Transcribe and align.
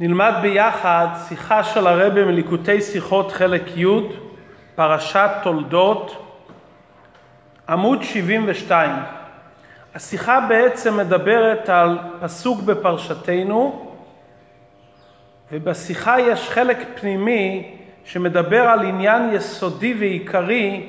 נלמד 0.00 0.32
ביחד 0.42 1.06
שיחה 1.28 1.64
של 1.64 1.86
הרבי 1.86 2.24
מליקוטי 2.24 2.80
שיחות 2.80 3.32
חלק 3.32 3.76
י', 3.76 3.86
פרשת 4.74 5.30
תולדות, 5.42 6.26
עמוד 7.68 8.02
72. 8.02 8.90
השיחה 9.94 10.40
בעצם 10.48 10.96
מדברת 10.96 11.68
על 11.68 11.98
פסוק 12.20 12.60
בפרשתנו, 12.60 13.92
ובשיחה 15.52 16.20
יש 16.20 16.50
חלק 16.50 16.78
פנימי 17.00 17.76
שמדבר 18.04 18.62
על 18.62 18.86
עניין 18.86 19.34
יסודי 19.34 19.94
ועיקרי, 19.98 20.88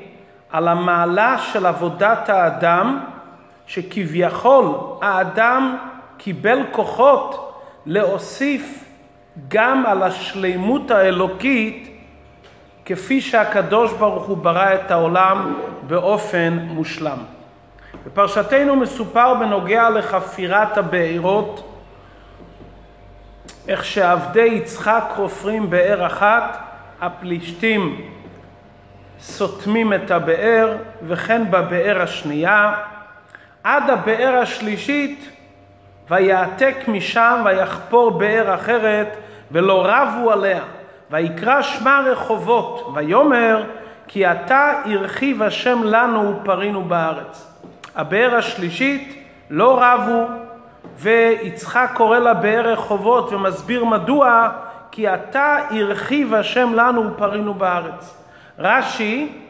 על 0.49 0.67
המעלה 0.67 1.37
של 1.37 1.65
עבודת 1.65 2.29
האדם, 2.29 2.99
שכביכול 3.65 4.65
האדם 5.01 5.77
קיבל 6.17 6.59
כוחות 6.71 7.53
להוסיף 7.85 8.90
גם 9.47 9.85
על 9.85 10.03
השלימות 10.03 10.91
האלוקית 10.91 11.91
כפי 12.85 13.21
שהקדוש 13.21 13.93
ברוך 13.93 14.25
הוא 14.25 14.37
ברא 14.37 14.73
את 14.73 14.91
העולם 14.91 15.53
באופן 15.87 16.53
מושלם. 16.53 17.17
בפרשתנו 18.05 18.75
מסופר 18.75 19.33
בנוגע 19.33 19.89
לחפירת 19.89 20.77
הבארות, 20.77 21.67
איך 23.67 23.85
שעבדי 23.85 24.45
יצחק 24.45 25.03
חופרים 25.15 25.69
באר 25.69 26.07
אחת, 26.07 26.57
הפלישתים 27.01 28.01
סותמים 29.19 29.93
את 29.93 30.11
הבאר, 30.11 30.77
וכן 31.03 31.51
בבאר 31.51 32.01
השנייה, 32.01 32.73
עד 33.63 33.89
הבאר 33.89 34.35
השלישית 34.41 35.29
ויעתק 36.09 36.75
משם 36.87 37.41
ויחפור 37.45 38.11
באר 38.11 38.55
אחרת 38.55 39.17
ולא 39.51 39.85
רבו 39.85 40.31
עליה 40.31 40.61
ויקרא 41.11 41.61
שמה 41.61 42.01
רחובות 42.05 42.91
ויאמר 42.93 43.63
כי 44.07 44.31
אתה 44.31 44.81
הרחיב 44.85 45.43
השם 45.43 45.83
לנו 45.83 46.33
ופרינו 46.41 46.83
בארץ. 46.83 47.47
הבאר 47.95 48.35
השלישית 48.35 49.25
לא 49.49 49.79
רבו 49.81 50.25
ויצחק 50.97 51.91
קורא 51.93 52.19
לה 52.19 52.33
באר 52.33 52.67
רחובות 52.67 53.33
ומסביר 53.33 53.85
מדוע 53.85 54.49
כי 54.91 55.13
אתה 55.13 55.57
הרחיב 55.69 56.33
השם 56.33 56.73
לנו 56.73 57.11
ופרינו 57.11 57.53
בארץ. 57.53 58.23
רש"י 58.59 59.41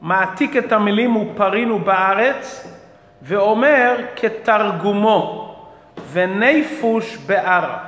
מעתיק 0.00 0.56
את 0.56 0.72
המילים 0.72 1.16
ופרינו 1.16 1.78
בארץ 1.78 2.74
ואומר 3.22 3.96
כתרגומו 4.16 5.47
וניפוש 6.12 7.16
בערה. 7.16 7.78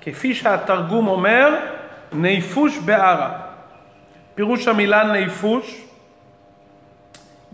כפי 0.00 0.34
שהתרגום 0.34 1.08
אומר, 1.08 1.54
ניפוש 2.12 2.78
בערה. 2.78 3.30
פירוש 4.34 4.68
המילה 4.68 5.12
ניפוש, 5.12 5.82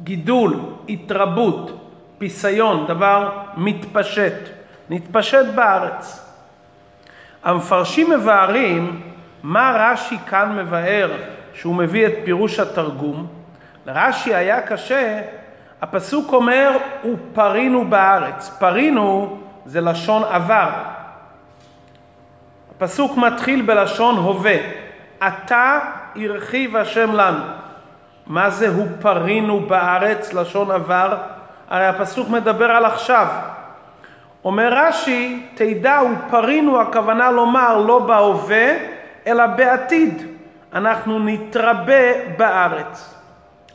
גידול, 0.03 0.61
התרבות, 0.89 1.91
פיסיון, 2.19 2.87
דבר 2.87 3.31
מתפשט, 3.57 4.35
נתפשט 4.91 5.47
בארץ. 5.55 6.31
המפרשים 7.45 8.11
מבארים 8.11 9.01
מה 9.43 9.77
רש"י 9.79 10.17
כאן 10.27 10.57
מבאר 10.57 11.11
שהוא 11.55 11.75
מביא 11.75 12.07
את 12.07 12.13
פירוש 12.25 12.61
התרגום. 12.61 13.27
לרש"י 13.87 14.35
היה 14.35 14.61
קשה, 14.61 15.23
הפסוק 15.83 16.33
אומר 16.33 16.77
ופרינו 17.05 17.85
בארץ. 17.89 18.49
פרינו 18.59 19.39
זה 19.67 19.81
לשון 19.81 20.23
עבר. 20.25 20.71
הפסוק 22.77 23.17
מתחיל 23.17 23.63
בלשון 23.63 24.17
הווה. 24.17 24.57
עתה 25.21 25.79
הרחיב 26.17 26.77
השם 26.77 27.13
לנו. 27.13 27.45
מה 28.27 28.51
זה 28.51 28.69
הופרינו 28.69 29.61
בארץ, 29.61 30.33
לשון 30.33 30.71
עבר? 30.71 31.17
הרי 31.71 31.87
הפסוק 31.87 32.29
מדבר 32.29 32.71
על 32.71 32.85
עכשיו. 32.85 33.27
אומר 34.45 34.75
רש"י, 34.75 35.47
תדע 35.55 36.01
ופרינו 36.03 36.81
הכוונה 36.81 37.31
לומר 37.31 37.79
לא 37.79 37.99
בהווה, 37.99 38.75
אלא 39.27 39.47
בעתיד. 39.47 40.23
אנחנו 40.75 41.19
נתרבה 41.19 42.37
בארץ. 42.37 43.15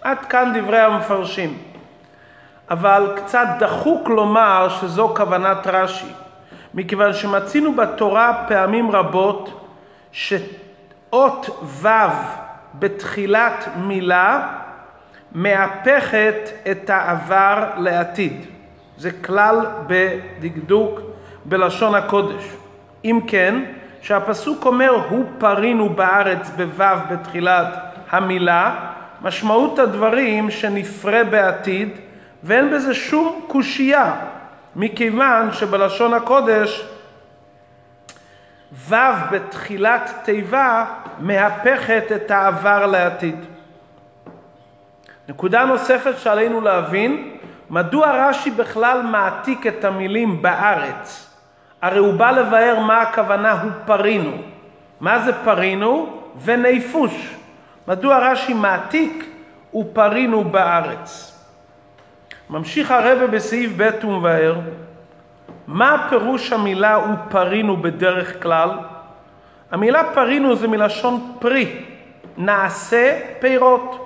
עד 0.01 0.25
כאן 0.25 0.53
דברי 0.55 0.79
המפרשים. 0.79 1.57
אבל 2.69 3.11
קצת 3.15 3.47
דחוק 3.59 4.09
לומר 4.09 4.69
שזו 4.69 5.13
כוונת 5.15 5.67
רש"י, 5.67 6.13
מכיוון 6.73 7.13
שמצינו 7.13 7.75
בתורה 7.75 8.43
פעמים 8.47 8.91
רבות 8.91 9.69
שאות 10.11 11.63
ו' 11.63 11.87
בתחילת 12.73 13.67
מילה 13.77 14.47
מהפכת 15.31 16.49
את 16.71 16.89
העבר 16.89 17.69
לעתיד. 17.77 18.45
זה 18.97 19.11
כלל 19.11 19.65
בדקדוק 19.87 20.99
בלשון 21.45 21.95
הקודש. 21.95 22.43
אם 23.05 23.19
כן, 23.27 23.63
שהפסוק 24.01 24.65
אומר 24.65 25.01
הוא 25.09 25.25
פרינו 25.37 25.89
בארץ 25.89 26.49
בו' 26.49 26.85
בתחילת 27.11 27.67
המילה, 28.09 28.75
משמעות 29.21 29.79
הדברים 29.79 30.51
שנפרה 30.51 31.23
בעתיד 31.23 31.89
ואין 32.43 32.71
בזה 32.71 32.93
שום 32.93 33.41
קושייה, 33.47 34.15
מכיוון 34.75 35.51
שבלשון 35.51 36.13
הקודש 36.13 36.87
ו' 38.71 38.95
בתחילת 39.31 40.11
תיבה 40.23 40.85
מהפכת 41.19 42.03
את 42.15 42.31
העבר 42.31 42.85
לעתיד. 42.85 43.45
נקודה 45.29 45.65
נוספת 45.65 46.17
שעלינו 46.17 46.61
להבין, 46.61 47.37
מדוע 47.69 48.29
רש"י 48.29 48.51
בכלל 48.51 49.01
מעתיק 49.01 49.67
את 49.67 49.85
המילים 49.85 50.41
בארץ? 50.41 51.29
הרי 51.81 51.99
הוא 51.99 52.13
בא 52.13 52.31
לבאר 52.31 52.79
מה 52.79 53.01
הכוונה 53.01 53.61
הוא 53.61 53.71
פרינו. 53.85 54.31
מה 54.99 55.19
זה 55.19 55.43
פרינו? 55.43 56.21
וניפוש. 56.43 57.35
מדוע 57.87 58.31
רש"י 58.31 58.53
מעתיק 58.53 59.25
ופרינו 59.75 60.43
בארץ? 60.43 61.28
ממשיך 62.49 62.91
הרבה 62.91 63.27
בסעיף 63.27 63.71
ב' 63.77 64.05
ומבאר, 64.05 64.55
מה 65.67 66.07
פירוש 66.09 66.53
המילה 66.53 66.99
ופרינו 66.99 67.77
בדרך 67.77 68.43
כלל? 68.43 68.69
המילה 69.71 70.03
פרינו 70.13 70.55
זה 70.55 70.67
מלשון 70.67 71.33
פרי, 71.39 71.75
נעשה 72.37 73.19
פירות. 73.39 74.05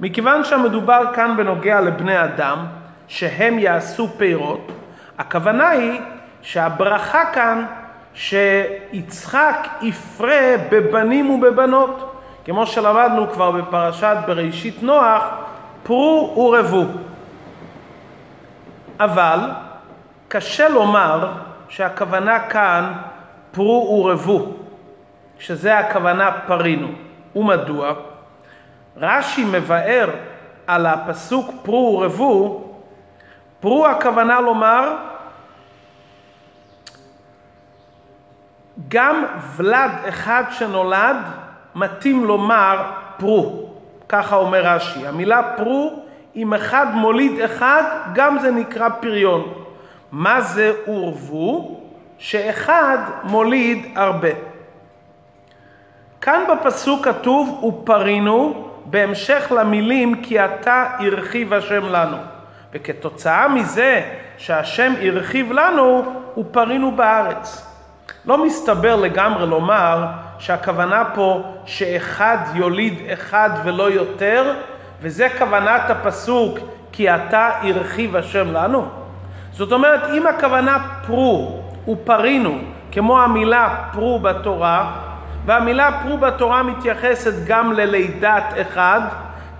מכיוון 0.00 0.44
שהמדובר 0.44 1.02
כאן 1.14 1.36
בנוגע 1.36 1.80
לבני 1.80 2.24
אדם, 2.24 2.58
שהם 3.08 3.58
יעשו 3.58 4.08
פירות, 4.08 4.72
הכוונה 5.18 5.68
היא 5.68 6.00
שהברכה 6.42 7.24
כאן 7.32 7.66
שיצחק 8.14 9.68
יפרה 9.82 10.54
בבנים 10.70 11.30
ובבנות, 11.30 12.20
כמו 12.44 12.66
שלמדנו 12.66 13.30
כבר 13.30 13.50
בפרשת 13.50 14.16
בראשית 14.26 14.82
נוח, 14.82 15.22
פרו 15.82 16.34
ורבו. 16.36 16.84
אבל 19.00 19.40
קשה 20.28 20.68
לומר 20.68 21.32
שהכוונה 21.68 22.48
כאן 22.48 22.92
פרו 23.52 24.04
ורבו, 24.04 24.52
שזה 25.38 25.78
הכוונה 25.78 26.30
פרינו. 26.46 26.88
ומדוע? 27.36 27.92
רש"י 28.96 29.44
מבאר 29.44 30.10
על 30.66 30.86
הפסוק 30.86 31.50
פרו 31.62 31.98
ורבו, 32.00 32.64
פרו 33.60 33.86
הכוונה 33.86 34.40
לומר 34.40 34.96
גם 38.88 39.24
ולד 39.56 39.90
אחד 40.08 40.44
שנולד 40.50 41.16
מתאים 41.74 42.24
לומר 42.24 42.90
פרו, 43.16 43.68
ככה 44.08 44.36
אומר 44.36 44.62
רש"י. 44.66 45.06
המילה 45.06 45.42
פרו 45.56 46.03
אם 46.36 46.54
אחד 46.54 46.86
מוליד 46.94 47.40
אחד, 47.40 47.82
גם 48.14 48.38
זה 48.38 48.50
נקרא 48.50 48.88
פריון. 48.88 49.52
מה 50.12 50.40
זה 50.40 50.72
עורבו? 50.86 51.80
שאחד 52.18 52.98
מוליד 53.24 53.86
הרבה. 53.96 54.28
כאן 56.20 56.40
בפסוק 56.48 57.04
כתוב 57.04 57.64
ופרינו 57.64 58.68
בהמשך 58.84 59.52
למילים 59.56 60.22
כי 60.22 60.44
אתה 60.44 60.86
הרחיב 60.98 61.52
השם 61.52 61.88
לנו. 61.88 62.16
וכתוצאה 62.72 63.48
מזה 63.48 64.02
שהשם 64.38 64.92
הרחיב 65.02 65.52
לנו, 65.52 66.02
ופרינו 66.38 66.90
בארץ. 66.90 67.66
לא 68.24 68.44
מסתבר 68.44 68.96
לגמרי 68.96 69.46
לומר 69.46 70.06
שהכוונה 70.38 71.04
פה 71.14 71.42
שאחד 71.66 72.38
יוליד 72.54 72.98
אחד 73.12 73.50
ולא 73.64 73.90
יותר, 73.90 74.54
וזה 75.04 75.28
כוונת 75.38 75.90
הפסוק, 75.90 76.58
כי 76.92 77.10
אתה 77.10 77.50
הרחיב 77.62 78.16
השם 78.16 78.52
לנו. 78.52 78.86
זאת 79.52 79.72
אומרת, 79.72 80.00
אם 80.12 80.26
הכוונה 80.26 80.78
פרו 81.06 81.62
ופרינו, 81.88 82.58
כמו 82.92 83.20
המילה 83.20 83.76
פרו 83.92 84.18
בתורה, 84.18 84.92
והמילה 85.46 85.90
פרו 86.02 86.18
בתורה 86.18 86.62
מתייחסת 86.62 87.46
גם 87.46 87.72
ללידת 87.72 88.44
אחד, 88.60 89.00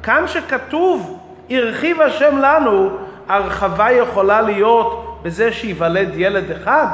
כאן 0.03 0.25
שכתוב 0.27 1.21
הרחיב 1.51 2.01
השם 2.01 2.39
לנו, 2.39 2.91
הרחבה 3.29 3.91
יכולה 3.91 4.41
להיות 4.41 5.21
בזה 5.23 5.53
שייוולד 5.53 6.11
ילד 6.15 6.51
אחד? 6.51 6.87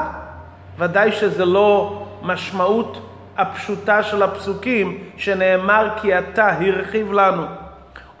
ודאי 0.77 1.11
שזה 1.11 1.45
לא 1.45 2.03
משמעות 2.21 3.01
הפשוטה 3.37 4.03
של 4.03 4.23
הפסוקים 4.23 4.97
שנאמר 5.17 5.89
כי 6.01 6.17
אתה 6.19 6.47
הרחיב 6.47 7.11
לנו. 7.13 7.60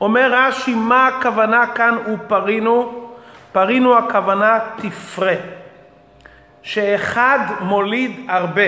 אומר 0.01 0.31
רש"י 0.33 0.75
מה 0.75 1.07
הכוונה 1.07 1.67
כאן 1.67 1.97
ופרינו? 2.13 3.07
פרינו 3.51 3.97
הכוונה 3.97 4.59
תפרה. 4.75 5.33
שאחד 6.61 7.39
מוליד 7.59 8.25
הרבה. 8.29 8.61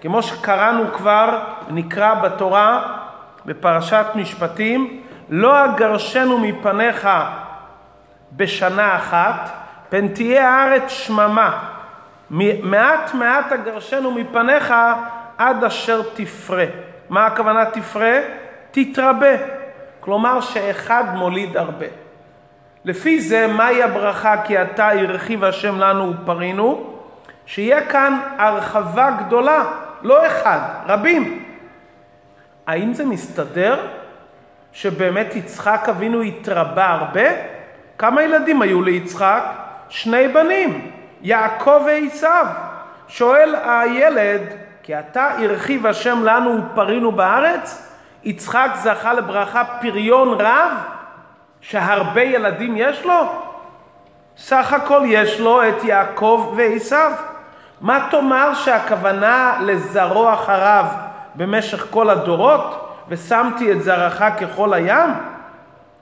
כמו 0.00 0.22
שקראנו 0.22 0.92
כבר, 0.92 1.40
נקרא 1.70 2.14
בתורה 2.14 2.82
בפרשת 3.46 4.06
משפטים, 4.14 5.02
לא 5.30 5.64
אגרשנו 5.64 6.38
מפניך 6.38 7.08
בשנה 8.32 8.96
אחת, 8.96 9.50
פן 9.88 10.08
תהיה 10.08 10.50
הארץ 10.50 10.88
שממה. 10.88 11.58
מעט 12.62 13.14
מעט 13.14 13.52
אגרשנו 13.52 14.10
מפניך 14.10 14.74
עד 15.38 15.64
אשר 15.64 16.02
תפרה. 16.14 16.64
מה 17.08 17.26
הכוונה 17.26 17.64
תפרה? 17.64 18.18
תתרבה. 18.70 19.61
כלומר 20.04 20.40
שאחד 20.40 21.04
מוליד 21.14 21.56
הרבה. 21.56 21.86
לפי 22.84 23.20
זה, 23.20 23.46
מהי 23.46 23.82
הברכה 23.82 24.42
כי 24.42 24.62
אתה 24.62 24.88
הרחיב 24.88 25.44
השם 25.44 25.78
לנו 25.78 26.12
ופרינו? 26.22 26.94
שיהיה 27.46 27.86
כאן 27.86 28.20
הרחבה 28.38 29.10
גדולה, 29.10 29.64
לא 30.02 30.26
אחד, 30.26 30.58
רבים. 30.86 31.44
האם 32.66 32.94
זה 32.94 33.04
מסתדר 33.04 33.86
שבאמת 34.72 35.36
יצחק 35.36 35.88
אבינו 35.88 36.22
התרבה 36.22 36.86
הרבה? 36.86 37.28
כמה 37.98 38.22
ילדים 38.22 38.62
היו 38.62 38.82
ליצחק? 38.82 39.44
שני 39.88 40.28
בנים, 40.28 40.90
יעקב 41.22 41.82
ועשיו. 41.86 42.46
שואל 43.08 43.54
הילד, 43.64 44.42
כי 44.82 44.98
אתה 44.98 45.30
הרחיב 45.38 45.86
השם 45.86 46.24
לנו 46.24 46.60
ופרינו 46.72 47.12
בארץ? 47.12 47.91
יצחק 48.24 48.70
זכה 48.74 49.12
לברכה 49.12 49.64
פריון 49.80 50.40
רב, 50.40 50.72
שהרבה 51.60 52.22
ילדים 52.22 52.74
יש 52.76 53.04
לו? 53.04 53.32
סך 54.36 54.72
הכל 54.72 55.02
יש 55.06 55.40
לו 55.40 55.68
את 55.68 55.84
יעקב 55.84 56.52
ועשיו. 56.56 57.12
מה 57.80 58.06
תאמר 58.10 58.54
שהכוונה 58.54 59.58
לזרוע 59.60 60.34
אחריו 60.34 60.84
במשך 61.34 61.86
כל 61.90 62.10
הדורות? 62.10 62.88
ושמתי 63.08 63.72
את 63.72 63.82
זרעך 63.82 64.22
ככל 64.40 64.74
הים? 64.74 65.10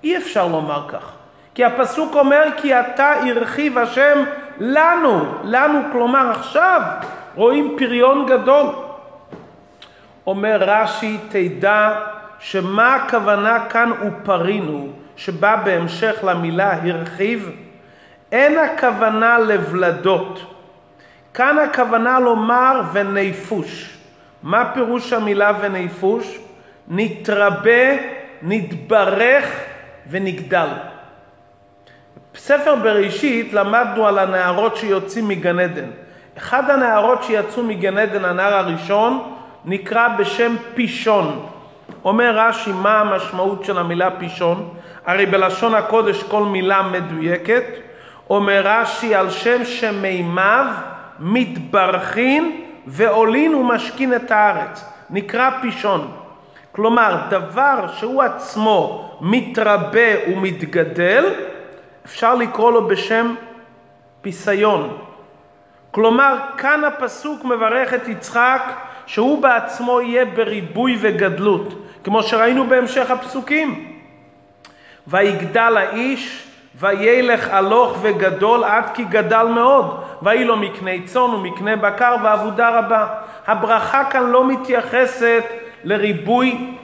אי 0.04 0.16
אפשר 0.16 0.46
לומר 0.46 0.88
כך. 0.88 1.12
כי 1.54 1.64
הפסוק 1.64 2.16
אומר 2.16 2.42
כי 2.56 2.80
אתה 2.80 3.12
הרחיב 3.12 3.78
השם 3.78 4.18
לנו, 4.60 5.24
לנו 5.44 5.80
כלומר 5.92 6.30
עכשיו 6.30 6.82
רואים 7.34 7.76
פריון 7.78 8.26
גדול. 8.26 8.66
אומר 10.26 10.56
רש"י 10.60 11.18
תדע 11.28 12.00
שמה 12.38 12.94
הכוונה 12.94 13.64
כאן 13.68 13.90
ופרינו 14.06 14.88
שבא 15.16 15.56
בהמשך 15.64 16.14
למילה 16.22 16.72
הרחיב 16.82 17.50
אין 18.32 18.58
הכוונה 18.58 19.38
לבלדות 19.38 20.54
כאן 21.34 21.58
הכוונה 21.58 22.20
לומר 22.20 22.82
וניפוש 22.92 24.00
מה 24.42 24.70
פירוש 24.74 25.12
המילה 25.12 25.52
וניפוש? 25.60 26.38
נתרבה, 26.88 27.96
נתברך 28.42 29.60
ונגדל. 30.10 30.68
בספר 32.34 32.74
בראשית 32.74 33.52
למדנו 33.52 34.06
על 34.06 34.18
הנערות 34.18 34.76
שיוצאים 34.76 35.28
מגן 35.28 35.58
עדן. 35.58 35.90
אחד 36.38 36.70
הנערות 36.70 37.22
שיצאו 37.22 37.62
מגן 37.62 37.98
עדן, 37.98 38.24
הנער 38.24 38.54
הראשון, 38.54 39.34
נקרא 39.64 40.08
בשם 40.08 40.56
פישון. 40.74 41.46
אומר 42.04 42.38
רש"י 42.38 42.72
מה 42.72 43.00
המשמעות 43.00 43.64
של 43.64 43.78
המילה 43.78 44.10
פישון? 44.10 44.68
הרי 45.06 45.26
בלשון 45.26 45.74
הקודש 45.74 46.22
כל 46.22 46.44
מילה 46.44 46.82
מדויקת. 46.82 47.64
אומר 48.30 48.62
רש"י 48.64 49.14
על 49.14 49.30
שם 49.30 49.64
שמימיו 49.64 50.66
מתברכין 51.18 52.64
ועולין 52.86 53.54
ומשכין 53.54 54.14
את 54.14 54.30
הארץ. 54.30 54.84
נקרא 55.10 55.50
פישון. 55.62 56.10
כלומר, 56.72 57.16
דבר 57.30 57.86
שהוא 57.96 58.22
עצמו 58.22 59.10
מתרבה 59.20 60.30
ומתגדל, 60.32 61.24
אפשר 62.06 62.34
לקרוא 62.34 62.72
לו 62.72 62.88
בשם 62.88 63.34
פיסיון. 64.20 64.98
כלומר, 65.90 66.36
כאן 66.56 66.84
הפסוק 66.84 67.44
מברך 67.44 67.94
את 67.94 68.08
יצחק 68.08 68.62
שהוא 69.10 69.42
בעצמו 69.42 70.00
יהיה 70.00 70.24
בריבוי 70.24 70.96
וגדלות, 71.00 71.86
כמו 72.04 72.22
שראינו 72.22 72.66
בהמשך 72.66 73.10
הפסוקים. 73.10 73.96
ויגדל 75.06 75.76
האיש, 75.76 76.46
וילך 76.80 77.48
הלוך 77.48 77.98
וגדול 78.02 78.64
עד 78.64 78.84
כי 78.94 79.04
גדל 79.04 79.46
מאוד, 79.54 80.00
ויהי 80.22 80.44
לו 80.44 80.56
מקנה 80.56 80.90
צאן 81.04 81.22
ומקנה 81.22 81.76
בקר 81.76 82.16
ועבודה 82.22 82.78
רבה. 82.78 83.06
הברכה 83.46 84.04
כאן 84.04 84.30
לא 84.30 84.46
מתייחסת 84.48 85.44
לריבוי 85.84 86.74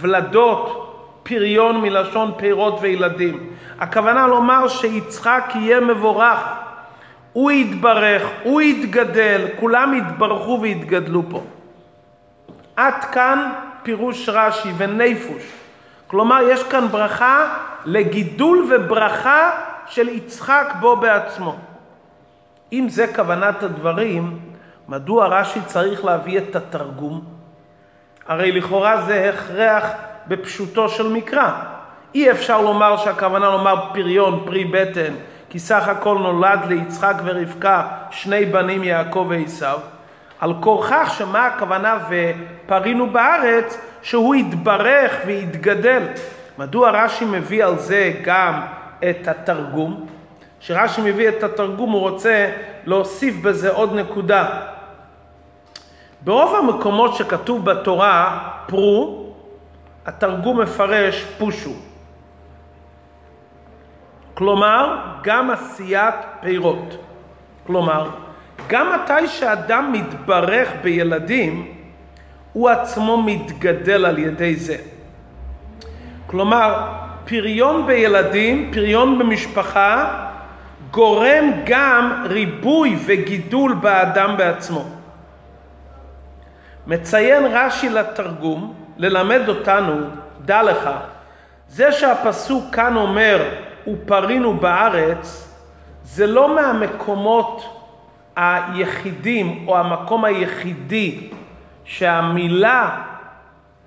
ולדות, 0.00 0.94
פריון 1.22 1.80
מלשון 1.80 2.32
פירות 2.36 2.78
וילדים. 2.80 3.50
הכוונה 3.80 4.26
לומר 4.26 4.68
שיצחק 4.68 5.52
יהיה 5.54 5.80
מבורך, 5.80 6.40
הוא 7.32 7.50
יתברך, 7.50 8.22
הוא 8.42 8.60
יתגדל, 8.60 9.46
כולם 9.60 9.94
יתברכו 9.94 10.58
ויתגדלו 10.62 11.22
פה. 11.30 11.42
עד 12.76 13.04
כאן 13.12 13.52
פירוש 13.82 14.28
רש"י 14.28 14.72
וניפוש. 14.76 15.42
כלומר, 16.06 16.38
יש 16.50 16.62
כאן 16.62 16.88
ברכה 16.88 17.54
לגידול 17.84 18.66
וברכה 18.70 19.50
של 19.86 20.08
יצחק 20.08 20.74
בו 20.80 20.96
בעצמו. 20.96 21.56
אם 22.72 22.86
זה 22.88 23.06
כוונת 23.14 23.62
הדברים, 23.62 24.38
מדוע 24.88 25.26
רש"י 25.26 25.60
צריך 25.66 26.04
להביא 26.04 26.38
את 26.38 26.56
התרגום? 26.56 27.24
הרי 28.28 28.52
לכאורה 28.52 29.00
זה 29.00 29.30
הכרח 29.34 29.90
בפשוטו 30.26 30.88
של 30.88 31.08
מקרא. 31.08 31.50
אי 32.14 32.30
אפשר 32.30 32.60
לומר 32.60 32.96
שהכוונה 32.96 33.50
לומר 33.50 33.92
פריון, 33.92 34.42
פרי 34.46 34.64
בטן, 34.64 35.14
כי 35.50 35.58
סך 35.58 35.88
הכל 35.88 36.18
נולד 36.18 36.60
ליצחק 36.68 37.14
ורבקה 37.24 37.88
שני 38.10 38.44
בנים 38.44 38.84
יעקב 38.84 39.26
ועשיו. 39.28 39.78
על 40.40 40.54
כורכך 40.60 41.14
שמה 41.18 41.46
הכוונה 41.46 41.98
ופרינו 42.08 43.10
בארץ, 43.10 43.78
שהוא 44.02 44.34
יתברך 44.34 45.12
ויתגדל. 45.26 46.02
מדוע 46.58 46.90
רש"י 46.90 47.24
מביא 47.24 47.64
על 47.64 47.78
זה 47.78 48.12
גם 48.22 48.60
את 49.10 49.28
התרגום? 49.28 50.06
כשרש"י 50.60 51.00
מביא 51.00 51.28
את 51.28 51.42
התרגום 51.42 51.92
הוא 51.92 52.00
רוצה 52.00 52.50
להוסיף 52.84 53.36
בזה 53.42 53.70
עוד 53.70 53.94
נקודה. 53.94 54.60
ברוב 56.20 56.54
המקומות 56.54 57.14
שכתוב 57.14 57.64
בתורה 57.64 58.48
פרו, 58.66 59.26
התרגום 60.06 60.60
מפרש 60.60 61.24
פושו. 61.38 61.72
כלומר, 64.34 64.98
גם 65.22 65.50
עשיית 65.50 66.14
פירות. 66.40 66.96
כלומר, 67.66 68.10
גם 68.66 68.92
מתי 68.94 69.26
שאדם 69.26 69.92
מתברך 69.92 70.68
בילדים, 70.82 71.74
הוא 72.52 72.68
עצמו 72.68 73.22
מתגדל 73.22 74.06
על 74.06 74.18
ידי 74.18 74.56
זה. 74.56 74.76
כלומר, 76.26 76.92
פריון 77.24 77.86
בילדים, 77.86 78.70
פריון 78.72 79.18
במשפחה, 79.18 80.24
גורם 80.90 81.44
גם 81.64 82.24
ריבוי 82.24 82.96
וגידול 83.04 83.74
באדם 83.74 84.36
בעצמו. 84.36 84.84
מציין 86.86 87.44
רש"י 87.46 87.88
לתרגום 87.88 88.74
ללמד 88.96 89.48
אותנו, 89.48 90.00
דע 90.44 90.62
לך, 90.62 90.90
זה 91.68 91.92
שהפסוק 91.92 92.64
כאן 92.72 92.96
אומר 92.96 93.48
ופרינו 93.86 94.54
בארץ, 94.54 95.48
זה 96.04 96.26
לא 96.26 96.54
מהמקומות 96.54 97.83
היחידים 98.36 99.64
או 99.68 99.78
המקום 99.78 100.24
היחידי 100.24 101.28
שהמילה 101.84 103.00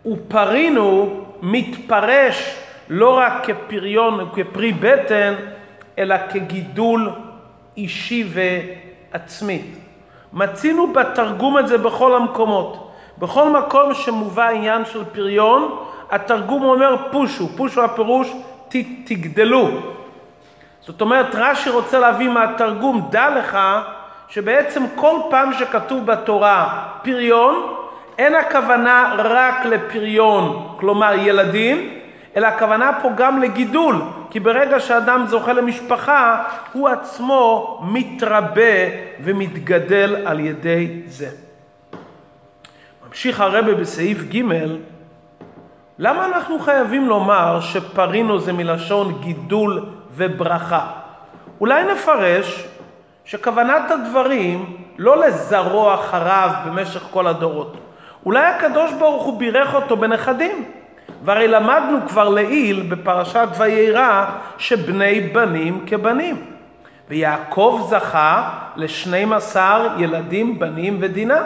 ופרינו 0.06 1.24
מתפרש 1.42 2.58
לא 2.90 3.18
רק 3.18 3.34
כפריון 3.44 4.20
או 4.20 4.26
כפרי 4.34 4.74
בטן, 4.74 5.34
אלא 6.00 6.16
כגידול 6.30 7.12
אישי 7.78 8.28
ועצמי. 8.34 9.62
מצינו 10.34 10.94
בתרגום 10.94 11.58
את 11.58 11.68
זה 11.68 11.78
בכל 11.78 12.16
המקומות. 12.16 12.92
בכל 13.18 13.50
מקום 13.50 13.94
שמובא 13.94 14.50
עניין 14.50 14.86
של 14.86 15.06
פריון, 15.06 15.78
התרגום 16.12 16.64
אומר 16.64 16.96
פושו, 17.12 17.48
פושו 17.48 17.84
הפירוש 17.84 18.32
ת, 18.70 18.76
תגדלו. 19.06 19.70
זאת 20.82 21.02
אומרת, 21.02 21.36
רש"י 21.36 21.70
רוצה 21.70 22.00
להביא 22.00 22.30
מהתרגום, 22.30 23.08
דע 23.12 23.30
לך 23.30 23.58
שבעצם 24.28 24.84
כל 24.96 25.20
פעם 25.30 25.54
שכתוב 25.54 26.06
בתורה 26.06 26.84
פריון, 27.04 27.74
אין 28.18 28.36
הכוונה 28.36 29.16
רק 29.18 29.66
לפריון, 29.66 30.76
כלומר 30.80 31.14
ילדים, 31.14 32.00
אלא 32.36 32.48
הכוונה 32.48 32.92
פה 33.02 33.10
גם 33.18 33.42
לגידול, 33.42 34.02
כי 34.30 34.40
ברגע 34.40 34.80
שאדם 34.80 35.26
זוכה 35.28 35.54
למשפחה, 35.54 36.44
הוא 36.74 36.90
עצמו 36.90 37.80
מתרבה 37.92 38.74
ומתגדל 39.24 40.16
על 40.26 40.40
ידי 40.40 41.02
זה. 41.06 41.30
ממשיך 43.08 43.42
הרבה 43.42 43.74
בסעיף 43.74 44.24
ג' 44.24 44.42
למה 46.00 46.26
אנחנו 46.26 46.60
חייבים 46.60 47.08
לומר 47.08 47.60
שפרינו 47.62 48.40
זה 48.40 48.54
מלשון 48.54 49.18
גידול 49.22 49.86
וברכה? 50.12 50.88
אולי 51.62 51.84
נפרש 51.84 52.68
שכוונת 53.28 53.92
הדברים 53.92 54.78
לא 54.98 55.18
לזרוע 55.18 55.96
אחריו 55.96 56.50
במשך 56.66 57.04
כל 57.12 57.28
הדורות. 57.28 57.78
אולי 58.26 58.46
הקדוש 58.46 58.94
ברוך 58.94 59.24
הוא 59.24 59.40
בירך 59.40 59.76
אותו 59.76 59.98
בנכדים. 59.98 60.66
והרי 61.24 61.48
למדנו 61.48 61.98
כבר 62.08 62.30
לעיל 62.30 62.88
בפרשת 62.90 63.48
ויירא 63.58 64.26
שבני 64.58 65.20
בנים 65.20 65.86
כבנים. 65.88 66.46
ויעקב 67.10 67.88
זכה 67.90 68.50
לשנים 68.76 69.34
עשר 69.34 69.88
ילדים 69.98 70.60
בנים 70.60 70.98
ודינה. 71.02 71.42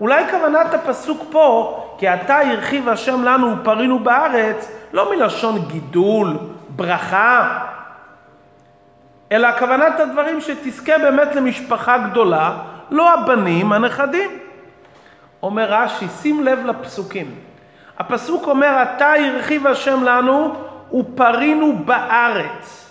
אולי 0.00 0.24
כוונת 0.30 0.74
הפסוק 0.74 1.22
פה, 1.30 1.80
כי 1.98 2.08
עתה 2.08 2.38
הרחיב 2.38 2.88
השם 2.88 3.24
לנו 3.24 3.56
ופרינו 3.60 3.98
בארץ, 3.98 4.72
לא 4.92 5.10
מלשון 5.10 5.58
גידול, 5.66 6.36
ברכה, 6.68 7.58
אלא 9.32 9.48
כוונת 9.58 10.00
הדברים 10.00 10.40
שתזכה 10.40 10.98
באמת 10.98 11.34
למשפחה 11.34 11.98
גדולה, 11.98 12.56
לא 12.90 13.14
הבנים, 13.14 13.72
הנכדים. 13.72 14.30
אומר 15.42 15.72
רש"י, 15.72 16.08
שים 16.08 16.44
לב 16.44 16.66
לפסוקים. 16.66 17.34
הפסוק 17.98 18.46
אומר, 18.46 18.66
עתה 18.66 19.12
הרחיב 19.12 19.66
השם 19.66 20.04
לנו 20.04 20.54
ופרינו 20.92 21.78
בארץ 21.84 22.90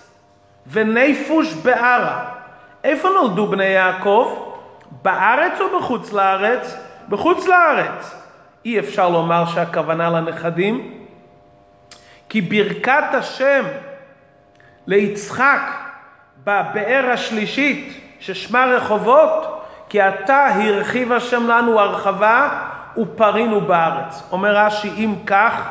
וניפוש 0.68 1.54
בערה. 1.54 2.26
איפה 2.84 3.10
נולדו 3.10 3.48
בני 3.48 3.66
יעקב? 3.66 4.46
בארץ 5.02 5.62
או 5.62 5.80
בחוץ 5.80 6.14
לארץ? 6.14 6.78
בחוץ 7.10 7.48
לארץ. 7.48 8.16
אי 8.66 8.80
אפשר 8.80 9.10
לומר 9.10 9.46
שהכוונה 9.46 10.10
לנכדים, 10.10 10.94
כי 12.30 12.42
ברכת 12.42 13.14
השם 13.14 13.64
ליצחק 14.88 15.89
בבאר 16.50 17.10
השלישית 17.14 17.94
ששמה 18.20 18.66
רחובות, 18.66 19.64
כי 19.90 20.02
עתה 20.02 20.48
הרחיב 20.48 21.12
השם 21.12 21.48
לנו 21.48 21.80
הרחבה 21.80 22.50
ופרינו 22.98 23.62
בארץ. 23.62 24.24
אומר 24.32 24.56
רש"י, 24.56 24.90
אם 24.98 25.16
כך, 25.26 25.70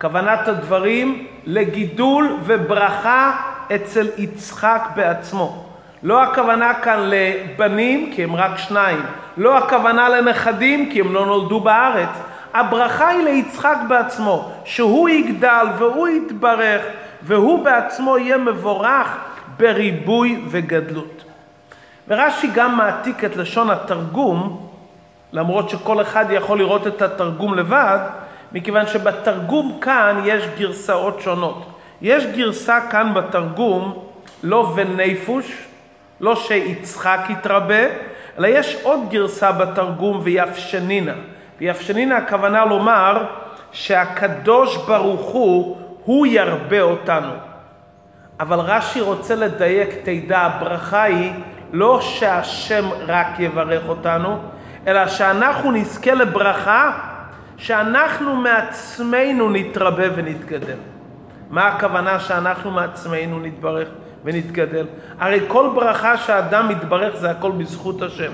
כוונת 0.00 0.48
הדברים 0.48 1.26
לגידול 1.46 2.36
וברכה 2.42 3.36
אצל 3.74 4.06
יצחק 4.16 4.82
בעצמו. 4.96 5.64
לא 6.02 6.22
הכוונה 6.22 6.74
כאן 6.74 6.98
לבנים, 7.02 8.12
כי 8.14 8.24
הם 8.24 8.36
רק 8.36 8.58
שניים. 8.58 9.02
לא 9.36 9.58
הכוונה 9.58 10.08
לנכדים, 10.08 10.90
כי 10.90 11.00
הם 11.00 11.14
לא 11.14 11.26
נולדו 11.26 11.60
בארץ. 11.60 12.18
הברכה 12.54 13.08
היא 13.08 13.24
ליצחק 13.24 13.76
בעצמו, 13.88 14.52
שהוא 14.64 15.08
יגדל 15.08 15.66
והוא 15.78 16.08
יתברך, 16.08 16.82
והוא 17.22 17.64
בעצמו 17.64 18.18
יהיה 18.18 18.38
מבורך 18.38 19.16
בריבוי 19.58 20.44
וגדלות. 20.48 21.24
ורש"י 22.08 22.48
גם 22.54 22.76
מעתיק 22.76 23.24
את 23.24 23.36
לשון 23.36 23.70
התרגום, 23.70 24.68
למרות 25.32 25.70
שכל 25.70 26.00
אחד 26.00 26.24
יכול 26.30 26.58
לראות 26.58 26.86
את 26.86 27.02
התרגום 27.02 27.54
לבד, 27.54 27.98
מכיוון 28.52 28.86
שבתרגום 28.86 29.78
כאן 29.80 30.22
יש 30.24 30.44
גרסאות 30.58 31.20
שונות. 31.20 31.66
יש 32.02 32.26
גרסה 32.26 32.78
כאן 32.90 33.14
בתרגום, 33.14 34.04
לא 34.42 34.72
וניפוש, 34.76 35.66
לא 36.20 36.36
שיצחק 36.36 37.20
יתרבה, 37.28 37.84
אלא 38.38 38.46
יש 38.46 38.76
עוד 38.82 39.00
גרסה 39.10 39.52
בתרגום 39.52 40.20
ויפשנינה. 40.22 41.12
ויפשנינה 41.58 42.16
הכוונה 42.16 42.64
לומר 42.64 43.24
שהקדוש 43.72 44.76
ברוך 44.76 45.26
הוא, 45.26 45.76
הוא 46.04 46.26
ירבה 46.26 46.80
אותנו. 46.80 47.32
אבל 48.40 48.60
רש"י 48.60 49.00
רוצה 49.00 49.34
לדייק, 49.34 49.90
תדע, 50.04 50.38
הברכה 50.38 51.02
היא 51.02 51.32
לא 51.72 52.00
שהשם 52.00 52.84
רק 53.06 53.26
יברך 53.38 53.82
אותנו, 53.88 54.38
אלא 54.86 55.08
שאנחנו 55.08 55.72
נזכה 55.72 56.14
לברכה, 56.14 56.98
שאנחנו 57.56 58.36
מעצמנו 58.36 59.50
נתרבה 59.50 60.04
ונתגדל. 60.16 60.76
מה 61.50 61.66
הכוונה 61.66 62.20
שאנחנו 62.20 62.70
מעצמנו 62.70 63.40
נתברך 63.40 63.88
ונתגדל? 64.24 64.86
הרי 65.20 65.40
כל 65.48 65.70
ברכה 65.74 66.16
שאדם 66.16 66.68
מתברך 66.68 67.16
זה 67.16 67.30
הכל 67.30 67.50
בזכות 67.50 68.02
השם. 68.02 68.32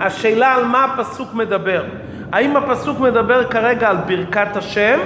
השאלה 0.00 0.54
על 0.54 0.64
מה 0.64 0.84
הפסוק 0.84 1.34
מדבר. 1.34 1.84
האם 2.32 2.56
הפסוק 2.56 3.00
מדבר 3.00 3.44
כרגע 3.44 3.88
על 3.88 3.96
ברכת 3.96 4.56
השם, 4.56 4.98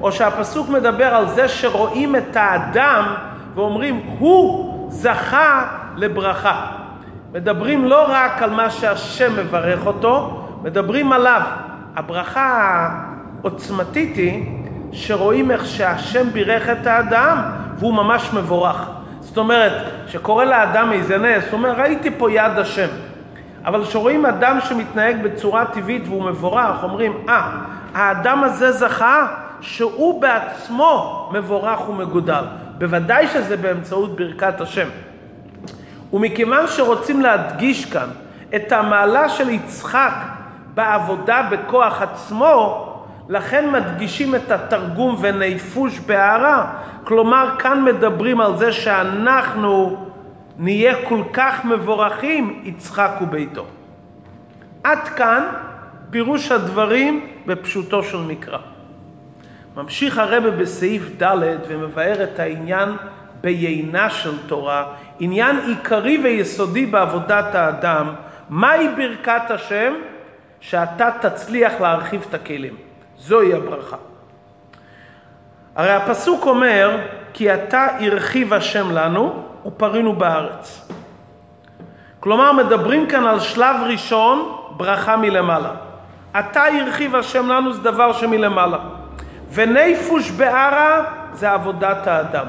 או 0.00 0.12
שהפסוק 0.12 0.68
מדבר 0.68 1.14
על 1.14 1.28
זה 1.28 1.48
שרואים 1.48 2.16
את 2.16 2.36
האדם 2.36 3.14
ואומרים, 3.60 4.00
הוא 4.18 4.70
זכה 4.90 5.66
לברכה. 5.96 6.66
מדברים 7.32 7.84
לא 7.84 8.04
רק 8.08 8.42
על 8.42 8.50
מה 8.50 8.70
שהשם 8.70 9.32
מברך 9.36 9.86
אותו, 9.86 10.44
מדברים 10.62 11.12
עליו. 11.12 11.42
הברכה 11.96 12.88
העוצמתית 13.42 14.16
היא 14.16 14.46
שרואים 14.92 15.50
איך 15.50 15.66
שהשם 15.66 16.30
בירך 16.30 16.68
את 16.68 16.86
האדם 16.86 17.42
והוא 17.78 17.94
ממש 17.94 18.30
מבורך. 18.34 18.90
זאת 19.20 19.38
אומרת, 19.38 19.72
שקורה 20.06 20.44
לאדם 20.44 20.92
איזה 20.92 21.18
נס, 21.18 21.44
הוא 21.50 21.58
אומר, 21.58 21.72
ראיתי 21.72 22.10
פה 22.18 22.30
יד 22.32 22.58
השם. 22.58 22.88
אבל 23.64 23.84
כשרואים 23.84 24.26
אדם 24.26 24.58
שמתנהג 24.60 25.22
בצורה 25.22 25.64
טבעית 25.64 26.02
והוא 26.08 26.24
מבורך, 26.24 26.82
אומרים, 26.82 27.12
אה, 27.28 27.50
ah, 27.52 27.98
האדם 27.98 28.44
הזה 28.44 28.72
זכה 28.72 29.26
שהוא 29.60 30.22
בעצמו 30.22 31.28
מבורך 31.32 31.88
ומגודל. 31.88 32.44
בוודאי 32.80 33.26
שזה 33.26 33.56
באמצעות 33.56 34.16
ברכת 34.16 34.60
השם. 34.60 34.88
ומכיוון 36.12 36.66
שרוצים 36.66 37.20
להדגיש 37.20 37.84
כאן 37.84 38.08
את 38.56 38.72
המעלה 38.72 39.28
של 39.28 39.48
יצחק 39.48 40.14
בעבודה 40.74 41.48
בכוח 41.50 42.02
עצמו, 42.02 42.86
לכן 43.28 43.70
מדגישים 43.70 44.34
את 44.34 44.50
התרגום 44.50 45.16
וניפוש 45.20 45.98
בהערה. 45.98 46.72
כלומר, 47.04 47.54
כאן 47.58 47.84
מדברים 47.84 48.40
על 48.40 48.56
זה 48.56 48.72
שאנחנו 48.72 50.06
נהיה 50.58 50.94
כל 51.08 51.22
כך 51.32 51.64
מבורכים, 51.64 52.62
יצחק 52.64 53.10
וביתו. 53.20 53.64
עד 54.84 55.08
כאן 55.08 55.46
פירוש 56.10 56.52
הדברים 56.52 57.26
בפשוטו 57.46 58.02
של 58.02 58.18
מקרא. 58.18 58.69
ממשיך 59.76 60.18
הרבה 60.18 60.50
בסעיף 60.50 61.22
ד' 61.22 61.36
ומבאר 61.68 62.24
את 62.24 62.38
העניין 62.38 62.88
ביינה 63.40 64.10
של 64.10 64.46
תורה, 64.46 64.84
עניין 65.18 65.56
עיקרי 65.66 66.20
ויסודי 66.22 66.86
בעבודת 66.86 67.54
האדם, 67.54 68.14
מהי 68.50 68.88
ברכת 68.88 69.50
השם? 69.50 69.94
שאתה 70.60 71.10
תצליח 71.20 71.80
להרחיב 71.80 72.26
את 72.28 72.34
הכלים. 72.34 72.74
זוהי 73.18 73.54
הברכה. 73.54 73.96
הרי 75.76 75.92
הפסוק 75.92 76.46
אומר, 76.46 77.00
כי 77.32 77.54
אתה 77.54 77.86
הרחיב 78.00 78.54
השם 78.54 78.90
לנו 78.90 79.42
ופרינו 79.66 80.12
בארץ. 80.12 80.88
כלומר, 82.20 82.52
מדברים 82.52 83.06
כאן 83.06 83.26
על 83.26 83.40
שלב 83.40 83.76
ראשון, 83.86 84.56
ברכה 84.76 85.16
מלמעלה. 85.16 85.74
אתה 86.38 86.64
הרחיב 86.64 87.16
השם 87.16 87.48
לנו 87.48 87.72
זה 87.72 87.82
דבר 87.82 88.12
שמלמעלה. 88.12 88.78
וניפוש 89.52 90.30
בערה 90.30 91.04
זה 91.32 91.50
עבודת 91.50 92.06
האדם. 92.06 92.46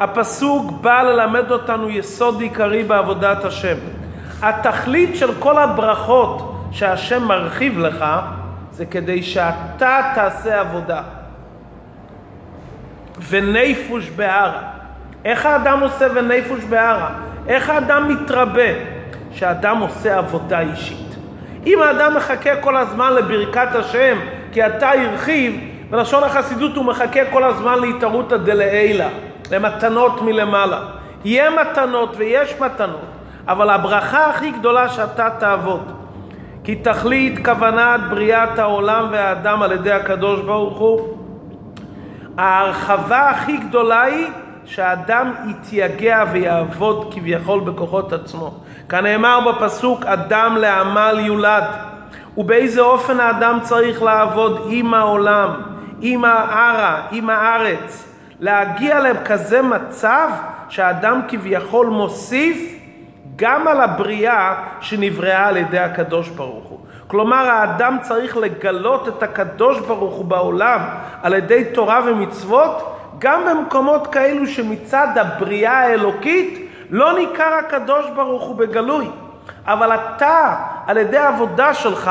הפסוק 0.00 0.72
בא 0.80 1.02
ללמד 1.02 1.50
אותנו 1.50 1.90
יסוד 1.90 2.40
עיקרי 2.40 2.82
בעבודת 2.82 3.44
השם. 3.44 3.76
התכלית 4.42 5.16
של 5.16 5.34
כל 5.38 5.58
הברכות 5.58 6.66
שהשם 6.72 7.22
מרחיב 7.24 7.78
לך 7.78 8.04
זה 8.70 8.86
כדי 8.86 9.22
שאתה 9.22 10.00
תעשה 10.14 10.60
עבודה. 10.60 11.02
וניפוש 13.28 14.10
בערה. 14.10 14.62
איך 15.24 15.46
האדם 15.46 15.80
עושה 15.80 16.06
וניפוש 16.14 16.64
בערה? 16.64 17.10
איך 17.48 17.70
האדם 17.70 18.08
מתרבה? 18.08 18.72
שאדם 19.32 19.78
עושה 19.78 20.18
עבודה 20.18 20.60
אישית. 20.60 21.16
אם 21.66 21.82
האדם 21.82 22.16
מחכה 22.16 22.56
כל 22.60 22.76
הזמן 22.76 23.12
לברכת 23.12 23.74
השם, 23.74 24.18
כי 24.52 24.66
אתה 24.66 24.90
הרחיב, 24.90 25.73
בלשון 25.90 26.24
החסידות 26.24 26.76
הוא 26.76 26.84
מחכה 26.84 27.20
כל 27.32 27.44
הזמן 27.44 27.78
להתערותא 27.78 28.36
דלעילא, 28.36 29.04
למתנות 29.50 30.22
מלמעלה. 30.22 30.80
יהיה 31.24 31.50
מתנות 31.50 32.14
ויש 32.16 32.60
מתנות, 32.60 33.00
אבל 33.48 33.70
הברכה 33.70 34.26
הכי 34.30 34.50
גדולה 34.50 34.88
שאתה 34.88 35.28
תעבוד. 35.38 35.92
כי 36.64 36.74
תכלית 36.74 37.44
כוונת 37.44 38.00
בריאת 38.10 38.58
העולם 38.58 39.06
והאדם 39.10 39.62
על 39.62 39.72
ידי 39.72 39.92
הקדוש 39.92 40.40
ברוך 40.40 40.78
הוא, 40.78 41.08
ההרחבה 42.38 43.30
הכי 43.30 43.56
גדולה 43.56 44.02
היא 44.02 44.26
שהאדם 44.64 45.32
יתייגע 45.48 46.24
ויעבוד 46.32 47.14
כביכול 47.14 47.60
בכוחות 47.60 48.12
עצמו. 48.12 48.54
כנאמר 48.88 49.40
בפסוק, 49.40 50.04
אדם 50.04 50.56
לעמל 50.56 51.16
יולד. 51.20 51.64
ובאיזה 52.36 52.80
אופן 52.80 53.20
האדם 53.20 53.58
צריך 53.62 54.02
לעבוד 54.02 54.66
עם 54.70 54.94
העולם, 54.94 55.50
עם 56.00 56.24
הערה, 56.24 57.06
עם 57.10 57.30
הארץ. 57.30 58.08
להגיע 58.40 59.00
לכזה 59.00 59.62
מצב 59.62 60.28
שהאדם 60.68 61.20
כביכול 61.28 61.86
מוסיף 61.86 62.74
גם 63.36 63.68
על 63.68 63.80
הבריאה 63.80 64.54
שנבראה 64.80 65.46
על 65.46 65.56
ידי 65.56 65.78
הקדוש 65.78 66.28
ברוך 66.28 66.64
הוא. 66.64 66.78
כלומר, 67.06 67.48
האדם 67.48 67.96
צריך 68.02 68.36
לגלות 68.36 69.08
את 69.08 69.22
הקדוש 69.22 69.80
ברוך 69.80 70.14
הוא 70.14 70.24
בעולם 70.24 70.80
על 71.22 71.34
ידי 71.34 71.64
תורה 71.74 72.00
ומצוות, 72.06 72.98
גם 73.18 73.40
במקומות 73.50 74.06
כאלו 74.06 74.46
שמצד 74.46 75.08
הבריאה 75.16 75.78
האלוקית 75.78 76.70
לא 76.90 77.18
ניכר 77.18 77.54
הקדוש 77.58 78.06
ברוך 78.14 78.42
הוא 78.42 78.56
בגלוי. 78.56 79.08
אבל 79.66 79.94
אתה, 79.94 80.56
על 80.86 80.96
ידי 80.96 81.18
העבודה 81.18 81.74
שלך, 81.74 82.10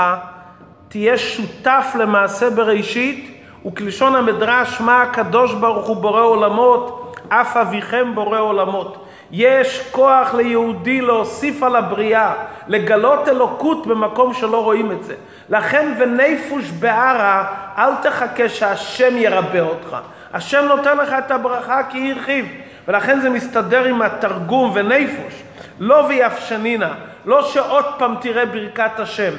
תהיה 0.87 1.17
שותף 1.17 1.95
למעשה 1.99 2.49
בראשית, 2.49 3.32
וכלשון 3.65 4.15
המדרש, 4.15 4.81
מה 4.81 5.01
הקדוש 5.01 5.53
ברוך 5.53 5.87
הוא 5.87 5.95
בורא 5.95 6.21
עולמות, 6.21 7.15
אף 7.29 7.57
אביכם 7.57 8.15
בורא 8.15 8.39
עולמות. 8.39 9.05
יש 9.31 9.87
כוח 9.91 10.33
ליהודי 10.33 11.01
להוסיף 11.01 11.63
על 11.63 11.75
הבריאה, 11.75 12.33
לגלות 12.67 13.29
אלוקות 13.29 13.87
במקום 13.87 14.33
שלא 14.33 14.63
רואים 14.63 14.91
את 14.91 15.03
זה. 15.03 15.15
לכן 15.49 15.93
וניפוש 15.99 16.69
בערה, 16.69 17.45
אל 17.77 17.95
תחכה 18.01 18.49
שהשם 18.49 19.17
ירבה 19.17 19.61
אותך. 19.61 19.97
השם 20.33 20.65
נותן 20.65 20.97
לך 20.97 21.15
את 21.17 21.31
הברכה 21.31 21.83
כי 21.83 22.11
הרחיב. 22.11 22.45
ולכן 22.87 23.19
זה 23.19 23.29
מסתדר 23.29 23.85
עם 23.85 24.01
התרגום 24.01 24.71
וניפוש. 24.73 25.43
לא 25.79 26.05
ויפשנינה, 26.09 26.93
לא 27.25 27.41
שעוד 27.41 27.85
פעם 27.97 28.15
תראה 28.21 28.45
ברכת 28.45 28.99
השם. 28.99 29.33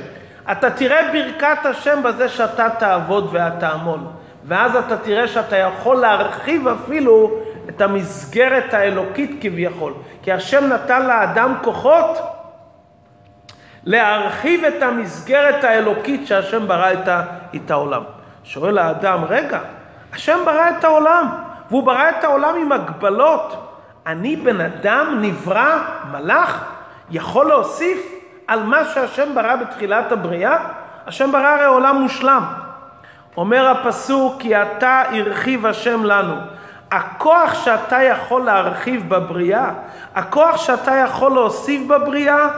אתה 0.53 0.71
תראה 0.71 1.13
ברכת 1.13 1.67
השם 1.67 2.03
בזה 2.03 2.29
שאתה 2.29 2.67
תעבוד 2.79 3.35
ותעמול. 3.35 4.01
ואז 4.45 4.77
אתה 4.77 4.97
תראה 4.97 5.29
שאתה 5.29 5.57
יכול 5.57 5.97
להרחיב 5.97 6.69
אפילו 6.69 7.31
את 7.69 7.81
המסגרת 7.81 8.75
האלוקית 8.75 9.39
כביכול. 9.41 9.93
כי 10.23 10.33
השם 10.33 10.65
נתן 10.65 11.07
לאדם 11.07 11.55
כוחות 11.63 12.19
להרחיב 13.85 14.65
את 14.65 14.83
המסגרת 14.83 15.65
האלוקית 15.65 16.27
שהשם 16.27 16.69
ברא 16.69 16.93
את 17.57 17.71
העולם. 17.71 18.03
שואל 18.45 18.79
האדם, 18.79 19.25
רגע, 19.29 19.61
השם 20.13 20.39
ברא 20.45 20.69
את 20.79 20.85
העולם, 20.85 21.29
והוא 21.71 21.83
ברא 21.83 22.09
את 22.09 22.25
העולם 22.25 22.55
עם 22.57 22.73
הגבלות. 22.73 23.71
אני 24.07 24.37
בן 24.37 24.61
אדם 24.61 25.19
נברא, 25.21 25.79
מלאך, 26.13 26.65
יכול 27.11 27.47
להוסיף 27.47 28.14
על 28.47 28.63
מה 28.63 28.85
שהשם 28.85 29.35
ברא 29.35 29.57
בתחילת 29.57 30.13
הבריאה? 30.13 30.57
השם 31.07 31.33
ברא 31.33 31.47
הרי 31.47 31.65
עולם 31.65 31.97
מושלם. 31.97 32.45
אומר 33.37 33.69
הפסוק, 33.69 34.35
כי 34.39 34.63
אתה 34.63 35.03
הרחיב 35.13 35.67
השם 35.67 36.05
לנו. 36.05 36.35
הכוח 36.91 37.65
שאתה 37.65 38.03
יכול 38.03 38.43
להרחיב 38.43 39.09
בבריאה, 39.09 39.71
הכוח 40.15 40.57
שאתה 40.57 40.95
יכול 40.95 41.33
להוסיף 41.33 41.87
בבריאה, 41.87 42.49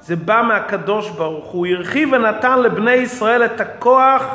זה 0.00 0.16
בא 0.16 0.42
מהקדוש 0.48 1.10
ברוך 1.10 1.44
הוא. 1.44 1.66
הרחיב 1.66 2.08
ונתן 2.12 2.58
לבני 2.58 2.92
ישראל 2.92 3.44
את 3.44 3.60
הכוח 3.60 4.34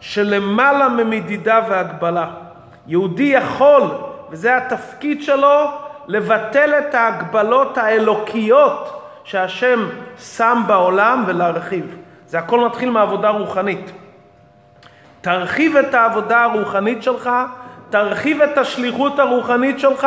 שלמעלה 0.00 0.88
ממדידה 0.88 1.60
והגבלה. 1.68 2.26
יהודי 2.86 3.22
יכול, 3.22 3.82
וזה 4.30 4.56
התפקיד 4.56 5.22
שלו, 5.22 5.70
לבטל 6.06 6.74
את 6.78 6.94
ההגבלות 6.94 7.78
האלוקיות 7.78 9.03
שהשם 9.24 9.88
שם 10.18 10.62
בעולם 10.66 11.24
ולהרחיב. 11.26 11.96
זה 12.26 12.38
הכל 12.38 12.60
מתחיל 12.60 12.90
מעבודה 12.90 13.28
רוחנית. 13.28 13.92
תרחיב 15.20 15.76
את 15.76 15.94
העבודה 15.94 16.42
הרוחנית 16.42 17.02
שלך, 17.02 17.30
תרחיב 17.90 18.42
את 18.42 18.58
השליחות 18.58 19.18
הרוחנית 19.18 19.80
שלך, 19.80 20.06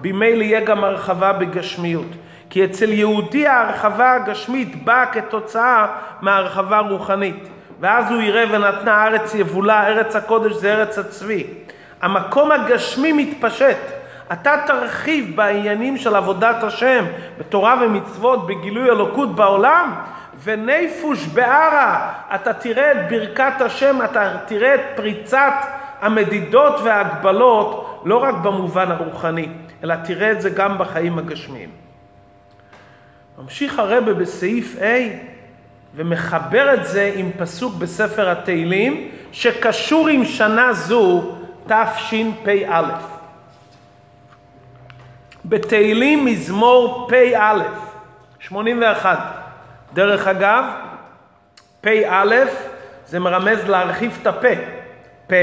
במילא 0.00 0.42
יהיה 0.42 0.60
גם 0.60 0.84
הרחבה 0.84 1.32
בגשמיות. 1.32 2.06
כי 2.50 2.64
אצל 2.64 2.92
יהודי 2.92 3.46
ההרחבה 3.46 4.12
הגשמית 4.12 4.84
באה 4.84 5.06
כתוצאה 5.06 5.86
מהרחבה 6.20 6.78
רוחנית. 6.78 7.48
ואז 7.80 8.10
הוא 8.10 8.22
יראה 8.22 8.44
ונתנה 8.50 9.04
ארץ 9.06 9.34
יבולה, 9.34 9.86
ארץ 9.86 10.16
הקודש 10.16 10.52
זה 10.52 10.72
ארץ 10.72 10.98
הצבי. 10.98 11.46
המקום 12.02 12.52
הגשמי 12.52 13.12
מתפשט. 13.12 13.99
אתה 14.32 14.54
תרחיב 14.66 15.36
בעניינים 15.36 15.96
של 15.96 16.16
עבודת 16.16 16.62
השם, 16.62 17.04
בתורה 17.38 17.82
ומצוות, 17.82 18.46
בגילוי 18.46 18.90
אלוקות 18.90 19.34
בעולם, 19.34 19.94
וניפוש 20.42 21.26
בערה, 21.26 22.12
אתה 22.34 22.52
תראה 22.52 22.92
את 22.92 23.10
ברכת 23.10 23.60
השם, 23.60 23.98
אתה 24.04 24.36
תראה 24.46 24.74
את 24.74 24.80
פריצת 24.96 25.54
המדידות 26.00 26.80
וההגבלות, 26.84 28.02
לא 28.04 28.22
רק 28.22 28.34
במובן 28.34 28.90
הרוחני, 28.90 29.48
אלא 29.84 29.94
תראה 30.04 30.32
את 30.32 30.40
זה 30.40 30.50
גם 30.50 30.78
בחיים 30.78 31.18
הגשמיים. 31.18 31.70
ממשיך 33.42 33.78
הרבה 33.78 34.14
בסעיף 34.14 34.76
A 34.76 34.82
ומחבר 35.94 36.74
את 36.74 36.86
זה 36.86 37.12
עם 37.14 37.30
פסוק 37.38 37.74
בספר 37.74 38.30
התהילים 38.30 39.08
שקשור 39.32 40.08
עם 40.08 40.24
שנה 40.24 40.72
זו 40.72 41.22
תשפ"א. 41.66 43.19
בתהילים 45.44 46.24
מזמור 46.24 47.08
פ"א, 47.10 47.62
81. 48.40 49.18
דרך 49.92 50.26
אגב, 50.26 50.64
פ"א 51.80 52.44
זה 53.06 53.18
מרמז 53.18 53.68
להרחיב 53.68 54.18
את 54.22 54.26
הפה. 54.26 54.54
פ', 55.26 55.34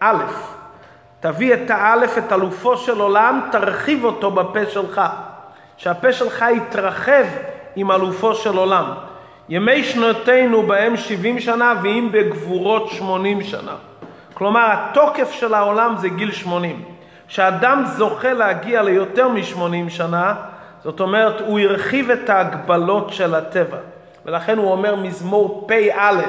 א', 0.00 0.24
תביא 1.20 1.54
את 1.54 1.70
האלף, 1.70 2.18
את 2.18 2.32
אלופו 2.32 2.76
של 2.76 3.00
עולם, 3.00 3.40
תרחיב 3.52 4.04
אותו 4.04 4.30
בפה 4.30 4.66
שלך. 4.66 5.00
שהפה 5.76 6.12
שלך 6.12 6.44
יתרחב 6.56 7.24
עם 7.76 7.90
אלופו 7.90 8.34
של 8.34 8.56
עולם. 8.56 8.84
ימי 9.48 9.84
שנותינו 9.84 10.62
בהם 10.62 10.96
70 10.96 11.40
שנה 11.40 11.74
ואם 11.82 12.08
בגבורות 12.12 12.88
80 12.88 13.42
שנה. 13.42 13.74
כלומר, 14.34 14.66
התוקף 14.72 15.30
של 15.32 15.54
העולם 15.54 15.94
זה 15.96 16.08
גיל 16.08 16.32
80. 16.32 16.97
כשאדם 17.28 17.84
זוכה 17.96 18.32
להגיע 18.32 18.82
ליותר 18.82 19.28
מ-80 19.28 19.90
שנה, 19.90 20.34
זאת 20.84 21.00
אומרת, 21.00 21.40
הוא 21.40 21.60
הרחיב 21.60 22.10
את 22.10 22.30
ההגבלות 22.30 23.12
של 23.12 23.34
הטבע. 23.34 23.76
ולכן 24.26 24.58
הוא 24.58 24.72
אומר 24.72 24.96
מזמור 24.96 25.66
פ"א, 25.68 26.20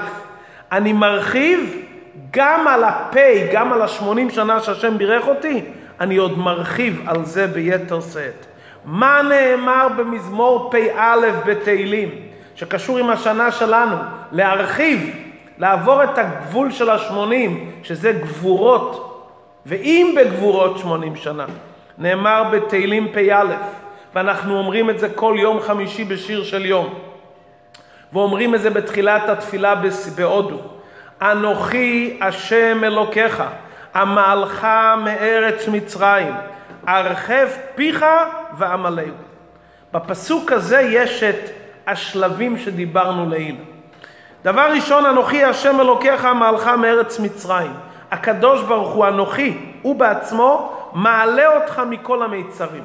אני 0.71 0.93
מרחיב 0.93 1.75
גם 2.31 2.67
על 2.67 2.83
הפ', 2.83 3.15
גם 3.53 3.73
על 3.73 3.81
השמונים 3.81 4.29
שנה 4.29 4.59
שהשם 4.59 4.97
בירך 4.97 5.27
אותי, 5.27 5.65
אני 5.99 6.17
עוד 6.17 6.38
מרחיב 6.38 7.03
על 7.07 7.25
זה 7.25 7.47
ביתר 7.47 8.01
שאת. 8.01 8.45
מה 8.85 9.21
נאמר 9.29 9.88
במזמור 9.97 10.71
פ"א 10.71 11.15
בתהילים, 11.45 12.09
שקשור 12.55 12.97
עם 12.97 13.09
השנה 13.09 13.51
שלנו? 13.51 13.95
להרחיב, 14.31 15.15
לעבור 15.57 16.03
את 16.03 16.17
הגבול 16.17 16.71
של 16.71 16.89
השמונים, 16.89 17.71
שזה 17.83 18.12
גבורות, 18.12 19.09
ואם 19.69 20.15
בגבורות 20.17 20.77
שמונים 20.77 21.15
שנה. 21.15 21.45
נאמר 21.97 22.43
בתהילים 22.51 23.08
פ"א, 23.13 23.45
ואנחנו 24.15 24.58
אומרים 24.58 24.89
את 24.89 24.99
זה 24.99 25.10
כל 25.10 25.36
יום 25.39 25.62
חמישי 25.62 26.03
בשיר 26.03 26.43
של 26.43 26.65
יום. 26.65 26.93
ואומרים 28.13 28.55
את 28.55 28.62
זה 28.62 28.69
בתחילת 28.69 29.29
התפילה 29.29 29.75
בהודו. 30.15 30.60
אנוכי 31.21 32.17
השם 32.21 32.84
אלוקיך, 32.84 33.43
עמלך 33.95 34.67
מארץ 35.03 35.67
מצרים, 35.67 36.34
ארחב 36.88 37.47
פיך 37.75 38.05
ועמלהו. 38.58 39.13
בפסוק 39.93 40.51
הזה 40.51 40.82
יש 40.82 41.23
את 41.23 41.49
השלבים 41.88 42.58
שדיברנו 42.58 43.29
לעיל. 43.29 43.55
דבר 44.43 44.71
ראשון, 44.75 45.05
אנוכי 45.05 45.43
השם 45.43 45.79
אלוקיך 45.79 46.25
עמלך 46.25 46.67
מארץ 46.67 47.19
מצרים. 47.19 47.71
הקדוש 48.12 48.63
ברוך 48.63 48.89
הוא 48.89 49.08
אנוכי, 49.08 49.58
הוא 49.82 49.95
בעצמו 49.95 50.74
מעלה 50.93 51.56
אותך 51.56 51.82
מכל 51.89 52.24
המיצרים. 52.24 52.84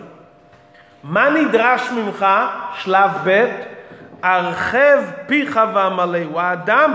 מה 1.05 1.31
נדרש 1.31 1.91
ממך? 1.91 2.27
שלב 2.75 3.11
ב', 3.25 3.47
הרחב 4.23 4.99
פיך 5.27 5.61
ועמלהו. 5.75 6.41
האדם 6.41 6.93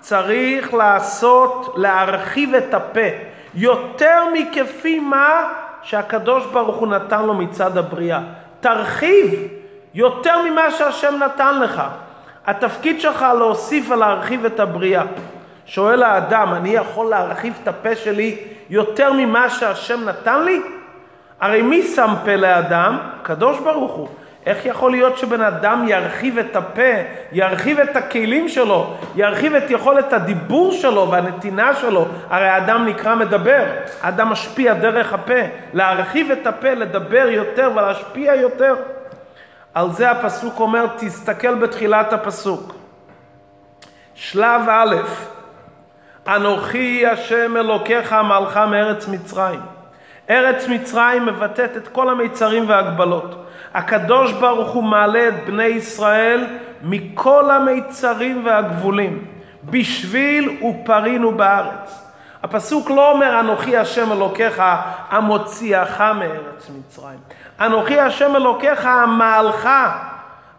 צריך 0.00 0.74
לעשות, 0.74 1.74
להרחיב 1.76 2.54
את 2.54 2.74
הפה, 2.74 3.08
יותר 3.54 4.22
מכפי 4.32 5.00
מה 5.00 5.48
שהקדוש 5.82 6.46
ברוך 6.46 6.76
הוא 6.76 6.88
נתן 6.88 7.22
לו 7.22 7.34
מצד 7.34 7.78
הבריאה. 7.78 8.20
תרחיב 8.60 9.48
יותר 9.94 10.42
ממה 10.42 10.70
שהשם 10.70 11.14
נתן 11.24 11.60
לך. 11.60 11.82
התפקיד 12.46 13.00
שלך 13.00 13.26
להוסיף 13.38 13.90
ולהרחיב 13.90 14.44
את 14.44 14.60
הבריאה. 14.60 15.02
שואל 15.66 16.02
האדם, 16.02 16.54
אני 16.54 16.68
יכול 16.68 17.06
להרחיב 17.06 17.58
את 17.62 17.68
הפה 17.68 17.96
שלי 17.96 18.36
יותר 18.70 19.12
ממה 19.12 19.50
שהשם 19.50 20.08
נתן 20.08 20.44
לי? 20.44 20.60
הרי 21.40 21.62
מי 21.62 21.82
שם 21.82 22.14
פה 22.24 22.36
לאדם? 22.36 22.98
הקדוש 23.20 23.60
ברוך 23.60 23.92
הוא. 23.92 24.08
איך 24.46 24.66
יכול 24.66 24.90
להיות 24.90 25.18
שבן 25.18 25.40
אדם 25.40 25.84
ירחיב 25.88 26.38
את 26.38 26.56
הפה, 26.56 26.92
ירחיב 27.32 27.78
את 27.78 27.96
הכלים 27.96 28.48
שלו, 28.48 28.94
ירחיב 29.14 29.54
את 29.54 29.70
יכולת 29.70 30.12
הדיבור 30.12 30.72
שלו 30.72 31.10
והנתינה 31.10 31.74
שלו? 31.74 32.06
הרי 32.30 32.48
האדם 32.48 32.86
נקרא 32.86 33.14
מדבר, 33.14 33.64
האדם 34.02 34.28
משפיע 34.28 34.74
דרך 34.74 35.12
הפה. 35.12 35.40
להרחיב 35.72 36.30
את 36.30 36.46
הפה, 36.46 36.74
לדבר 36.74 37.28
יותר 37.30 37.70
ולהשפיע 37.74 38.34
יותר. 38.34 38.74
על 39.74 39.90
זה 39.90 40.10
הפסוק 40.10 40.60
אומר, 40.60 40.86
תסתכל 40.96 41.54
בתחילת 41.54 42.12
הפסוק. 42.12 42.74
שלב 44.14 44.60
א', 44.68 44.96
אנוכי 46.28 47.06
השם 47.06 47.56
אלוקיך 47.56 48.12
עמלך 48.12 48.56
מארץ 48.56 49.08
מצרים. 49.08 49.60
ארץ 50.30 50.68
מצרים 50.68 51.26
מבטאת 51.26 51.76
את 51.76 51.88
כל 51.88 52.08
המיצרים 52.08 52.68
וההגבלות. 52.68 53.46
הקדוש 53.74 54.32
ברוך 54.32 54.70
הוא 54.70 54.84
מעלה 54.84 55.28
את 55.28 55.34
בני 55.46 55.64
ישראל 55.64 56.46
מכל 56.82 57.50
המיצרים 57.50 58.46
והגבולים, 58.46 59.24
בשביל 59.64 60.58
ופרינו 60.62 61.32
בארץ. 61.32 62.04
הפסוק 62.42 62.90
לא 62.90 63.10
אומר 63.10 63.40
אנוכי 63.40 63.76
השם 63.76 64.12
אלוקיך 64.12 64.62
המוציאך 65.10 66.00
מארץ 66.00 66.70
מצרים. 66.78 67.18
אנוכי 67.60 68.00
השם 68.00 68.36
אלוקיך 68.36 68.86
המעלך. 68.86 69.68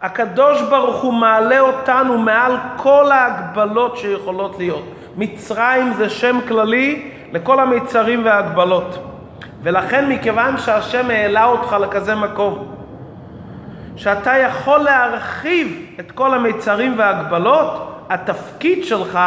הקדוש 0.01 0.61
ברוך 0.61 1.01
הוא 1.01 1.13
מעלה 1.13 1.59
אותנו 1.59 2.17
מעל 2.17 2.57
כל 2.77 3.11
ההגבלות 3.11 3.97
שיכולות 3.97 4.55
להיות. 4.57 4.85
מצרים 5.17 5.93
זה 5.93 6.09
שם 6.09 6.39
כללי 6.47 7.11
לכל 7.33 7.59
המיצרים 7.59 8.25
וההגבלות. 8.25 9.09
ולכן 9.63 10.09
מכיוון 10.09 10.57
שהשם 10.57 11.09
העלה 11.09 11.45
אותך 11.45 11.75
לכזה 11.81 12.15
מקום, 12.15 12.73
שאתה 13.95 14.37
יכול 14.37 14.79
להרחיב 14.79 15.85
את 15.99 16.11
כל 16.11 16.33
המיצרים 16.33 16.93
וההגבלות, 16.97 17.89
התפקיד 18.09 18.83
שלך 18.83 19.19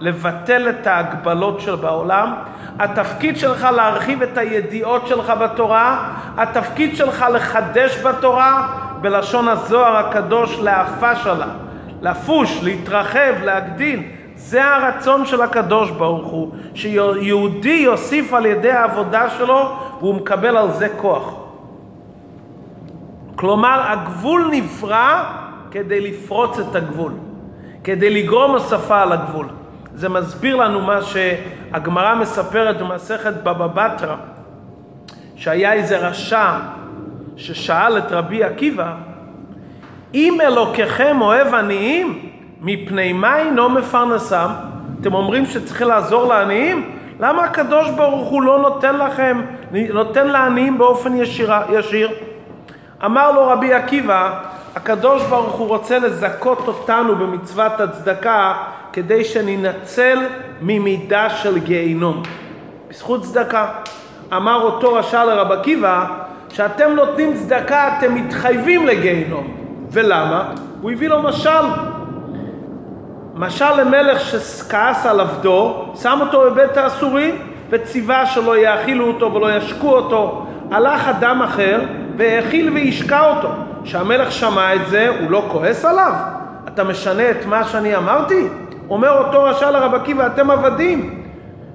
לבטל 0.00 0.68
את 0.68 0.86
ההגבלות 0.86 1.60
של 1.60 1.74
בעולם, 1.74 2.34
התפקיד 2.78 3.38
שלך 3.38 3.68
להרחיב 3.76 4.22
את 4.22 4.38
הידיעות 4.38 5.06
שלך 5.06 5.32
בתורה, 5.40 6.08
התפקיד 6.36 6.96
שלך 6.96 7.24
לחדש 7.32 7.98
בתורה, 7.98 8.68
בלשון 9.00 9.48
הזוהר 9.48 9.96
הקדוש 9.96 10.58
להפש 10.58 11.26
עלה, 11.26 11.46
לפוש, 12.02 12.60
להתרחב, 12.62 13.32
להגדיל. 13.42 14.02
זה 14.40 14.64
הרצון 14.64 15.26
של 15.26 15.42
הקדוש 15.42 15.90
ברוך 15.90 16.26
הוא, 16.26 16.50
שיהודי 16.74 17.80
יוסיף 17.84 18.32
על 18.32 18.46
ידי 18.46 18.70
העבודה 18.70 19.30
שלו 19.30 19.76
והוא 20.00 20.14
מקבל 20.14 20.56
על 20.56 20.72
זה 20.72 20.88
כוח. 20.96 21.34
כלומר, 23.36 23.80
הגבול 23.82 24.50
נברא 24.52 25.24
כדי 25.70 26.00
לפרוץ 26.00 26.58
את 26.58 26.74
הגבול, 26.74 27.12
כדי 27.84 28.22
לגרום 28.22 28.50
הוספה 28.50 29.02
על 29.02 29.12
הגבול. 29.12 29.46
זה 29.94 30.08
מסביר 30.08 30.56
לנו 30.56 30.80
מה 30.80 30.98
שהגמרא 31.02 32.14
מספרת 32.14 32.78
במסכת 32.78 33.34
בבא 33.42 33.66
בתרא, 33.66 34.16
שהיה 35.36 35.72
איזה 35.72 36.08
רשע 36.08 36.58
ששאל 37.36 37.98
את 37.98 38.12
רבי 38.12 38.44
עקיבא, 38.44 38.94
אם 40.14 40.38
אלוקיכם 40.40 41.16
אוהב 41.20 41.54
עניים, 41.54 42.29
מפני 42.62 43.12
מה 43.12 43.38
אינו 43.38 43.68
מפרנסם? 43.68 44.48
אתם 45.00 45.14
אומרים 45.14 45.46
שצריך 45.46 45.82
לעזור 45.82 46.28
לעניים? 46.28 46.90
למה 47.20 47.44
הקדוש 47.44 47.90
ברוך 47.90 48.28
הוא 48.28 48.42
לא 48.42 48.58
נותן 48.58 48.96
לכם, 48.96 49.40
נותן 49.92 50.28
לעניים 50.28 50.78
באופן 50.78 51.16
ישיר? 51.16 51.52
ישיר? 51.72 52.10
אמר 53.04 53.32
לו 53.32 53.48
רבי 53.48 53.74
עקיבא, 53.74 54.40
הקדוש 54.76 55.22
ברוך 55.22 55.54
הוא 55.54 55.68
רוצה 55.68 55.98
לזכות 55.98 56.68
אותנו 56.68 57.16
במצוות 57.16 57.80
הצדקה 57.80 58.54
כדי 58.92 59.24
שננצל 59.24 60.18
ממידה 60.60 61.30
של 61.30 61.58
גיהינום. 61.58 62.22
בזכות 62.90 63.22
צדקה. 63.22 63.66
אמר 64.36 64.62
אותו 64.62 64.94
רשע 64.94 65.24
לרב 65.24 65.52
עקיבא, 65.52 66.06
שאתם 66.52 66.90
נותנים 66.90 67.34
צדקה 67.34 67.98
אתם 67.98 68.14
מתחייבים 68.14 68.86
לגיהינום. 68.86 69.56
ולמה? 69.92 70.52
הוא 70.80 70.90
הביא 70.90 71.08
לו 71.08 71.22
משל. 71.22 71.89
משל 73.40 73.80
למלך 73.80 74.20
שכעס 74.20 75.06
על 75.06 75.20
עבדו, 75.20 75.84
שם 76.02 76.18
אותו 76.20 76.40
בבית 76.40 76.76
האסורים 76.76 77.34
וציווה 77.70 78.26
שלא 78.26 78.56
יאכילו 78.56 79.06
אותו 79.06 79.34
ולא 79.34 79.56
ישקו 79.56 79.90
אותו. 79.90 80.46
הלך 80.70 81.08
אדם 81.08 81.42
אחר 81.42 81.80
והאכיל 82.16 82.72
והשקע 82.74 83.20
אותו. 83.20 83.48
כשהמלך 83.84 84.32
שמע 84.32 84.74
את 84.74 84.86
זה, 84.88 85.08
הוא 85.20 85.30
לא 85.30 85.44
כועס 85.48 85.84
עליו? 85.84 86.12
אתה 86.68 86.84
משנה 86.84 87.30
את 87.30 87.46
מה 87.46 87.64
שאני 87.64 87.96
אמרתי? 87.96 88.48
אומר 88.90 89.18
אותו 89.18 89.42
רשע 89.42 89.70
לרב 89.70 89.94
עקיבא, 89.94 90.26
אתם 90.26 90.50
עבדים. 90.50 91.22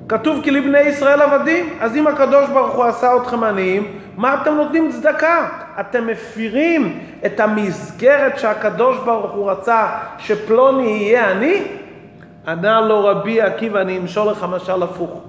כתוב 0.09 0.39
כי 0.43 0.51
לבני 0.51 0.79
ישראל 0.79 1.21
עבדים. 1.21 1.69
אז 1.81 1.95
אם 1.95 2.07
הקדוש 2.07 2.49
ברוך 2.49 2.75
הוא 2.75 2.85
עשה 2.85 3.15
אתכם 3.17 3.43
עניים, 3.43 3.87
מה 4.17 4.41
אתם 4.41 4.53
נותנים 4.53 4.91
צדקה? 4.91 5.47
אתם 5.79 6.07
מפירים 6.07 6.99
את 7.25 7.39
המסגרת 7.39 8.39
שהקדוש 8.39 8.97
ברוך 9.05 9.31
הוא 9.31 9.51
רצה 9.51 9.87
שפלוני 10.17 10.87
יהיה 10.87 11.29
עני? 11.29 11.63
ענה 12.47 12.81
לו 12.81 13.05
רבי 13.05 13.41
עקיבא, 13.41 13.81
אני 13.81 13.97
אמשול 13.97 14.31
לך 14.31 14.45
משל 14.49 14.83
הפוך. 14.83 15.21